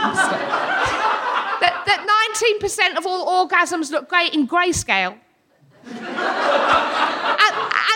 that 1.62 2.60
19% 2.60 2.98
of 2.98 3.06
all 3.06 3.48
orgasms 3.48 3.92
look 3.92 4.10
great 4.10 4.34
in 4.34 4.48
grayscale. 4.48 5.16
and, 5.86 5.96
and 5.96 6.08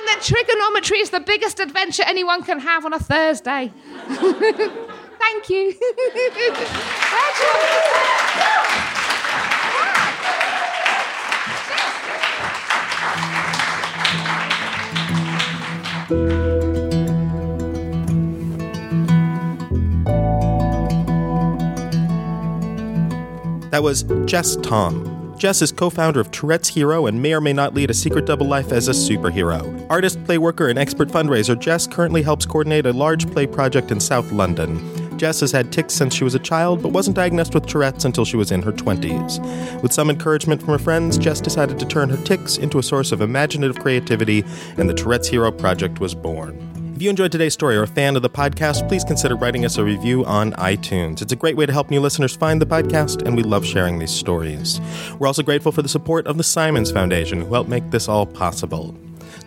that 0.05 0.19
trigonometry 0.21 0.99
is 0.99 1.09
the 1.09 1.19
biggest 1.19 1.59
adventure 1.59 2.03
anyone 2.05 2.43
can 2.43 2.59
have 2.59 2.85
on 2.85 2.93
a 2.93 2.99
Thursday. 2.99 3.73
Thank 5.17 5.49
you. 5.49 5.73
That 23.71 23.83
was 23.83 24.03
Jess 24.25 24.55
Thom. 24.57 25.35
Jess 25.37 25.61
is 25.61 25.71
co 25.71 25.89
founder 25.89 26.19
of 26.19 26.31
Touretteshero 26.31 27.07
and 27.07 27.21
may 27.21 27.33
or 27.33 27.41
may 27.41 27.53
not 27.53 27.73
lead 27.73 27.91
a 27.91 27.93
secret 27.93 28.25
double 28.25 28.47
life 28.47 28.71
as 28.71 28.87
a 28.87 28.91
superhero. 28.91 29.85
Artist, 29.89 30.23
play 30.25 30.37
worker, 30.37 30.69
and 30.69 30.79
expert 30.79 31.09
fundraiser, 31.09 31.59
Jess 31.59 31.85
currently 31.85 32.23
helps 32.23 32.45
coordinate 32.45 32.85
a 32.85 32.93
large 32.93 33.29
play 33.31 33.45
project 33.45 33.91
in 33.91 33.99
South 33.99 34.31
London. 34.31 34.79
Jess 35.17 35.39
has 35.39 35.51
had 35.51 35.71
tics 35.71 35.93
since 35.93 36.15
she 36.15 36.23
was 36.23 36.35
a 36.35 36.39
child, 36.39 36.81
but 36.81 36.91
wasn't 36.91 37.15
diagnosed 37.15 37.53
with 37.53 37.65
Tourette's 37.65 38.05
until 38.05 38.25
she 38.25 38.37
was 38.37 38.51
in 38.51 38.61
her 38.61 38.71
20s. 38.71 39.81
With 39.81 39.91
some 39.91 40.09
encouragement 40.09 40.61
from 40.61 40.69
her 40.69 40.79
friends, 40.79 41.17
Jess 41.17 41.41
decided 41.41 41.79
to 41.79 41.85
turn 41.85 42.09
her 42.09 42.23
tics 42.23 42.57
into 42.57 42.79
a 42.79 42.83
source 42.83 43.11
of 43.11 43.21
imaginative 43.21 43.79
creativity, 43.79 44.43
and 44.77 44.89
the 44.89 44.93
Touretteshero 44.93 45.57
Project 45.57 45.99
was 45.99 46.15
born. 46.15 46.76
If 46.97 47.03
you 47.03 47.11
enjoyed 47.11 47.31
today's 47.31 47.53
story 47.53 47.77
or 47.77 47.83
a 47.83 47.87
fan 47.87 48.15
of 48.15 48.23
the 48.23 48.29
podcast, 48.31 48.87
please 48.87 49.03
consider 49.03 49.35
writing 49.35 49.65
us 49.65 49.77
a 49.77 49.83
review 49.83 50.25
on 50.25 50.53
iTunes. 50.53 51.21
It's 51.21 51.31
a 51.31 51.35
great 51.35 51.55
way 51.55 51.67
to 51.67 51.71
help 51.71 51.91
new 51.91 51.99
listeners 51.99 52.35
find 52.35 52.59
the 52.59 52.65
podcast, 52.65 53.21
and 53.21 53.35
we 53.35 53.43
love 53.43 53.63
sharing 53.63 53.99
these 53.99 54.09
stories. 54.09 54.81
We're 55.19 55.27
also 55.27 55.43
grateful 55.43 55.71
for 55.71 55.83
the 55.83 55.89
support 55.89 56.25
of 56.25 56.37
the 56.37 56.43
Simons 56.43 56.89
Foundation, 56.89 57.41
who 57.41 57.53
helped 57.53 57.69
make 57.69 57.91
this 57.91 58.09
all 58.09 58.25
possible. 58.25 58.97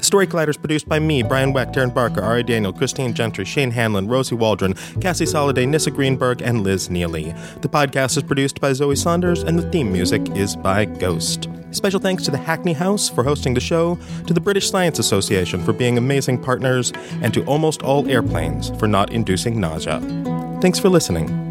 The 0.01 0.07
Story 0.07 0.27
Collider 0.27 0.49
is 0.49 0.57
produced 0.57 0.89
by 0.89 0.99
me, 0.99 1.23
Brian 1.23 1.53
Wecht, 1.53 1.77
Erin 1.77 1.91
Barker, 1.91 2.23
Ari 2.23 2.45
Daniel, 2.45 2.73
Christine 2.73 3.13
Gentry, 3.13 3.45
Shane 3.45 3.71
Hanlon, 3.71 4.09
Rosie 4.09 4.35
Waldron, 4.35 4.73
Cassie 4.99 5.27
Soliday, 5.27 5.69
Nissa 5.69 5.91
Greenberg, 5.91 6.41
and 6.41 6.63
Liz 6.63 6.89
Neeley. 6.89 7.37
The 7.61 7.69
podcast 7.69 8.17
is 8.17 8.23
produced 8.23 8.63
by 8.63 8.73
Zoe 8.73 8.97
Saunders, 8.97 9.43
and 9.43 9.59
the 9.59 9.71
theme 9.71 9.93
music 9.93 10.27
is 10.31 10.57
by 10.57 10.87
Ghost. 10.87 11.51
Special 11.73 12.01
thanks 12.01 12.25
to 12.25 12.31
the 12.31 12.39
Hackney 12.39 12.73
House 12.73 13.11
for 13.11 13.23
hosting 13.23 13.53
the 13.53 13.61
show, 13.61 13.99
to 14.27 14.33
the 14.33 14.41
British 14.41 14.71
Science 14.71 14.99
Association 14.99 15.63
for 15.63 15.75
being 15.75 15.99
amazing 15.99 16.43
partners, 16.43 16.95
and 17.21 17.35
to 17.35 17.45
almost 17.45 17.83
all 17.83 18.09
airplanes 18.09 18.71
for 18.79 18.89
not 18.89 19.13
inducing 19.13 19.61
nausea. 19.61 20.01
Thanks 20.63 20.79
for 20.79 20.89
listening. 20.89 21.50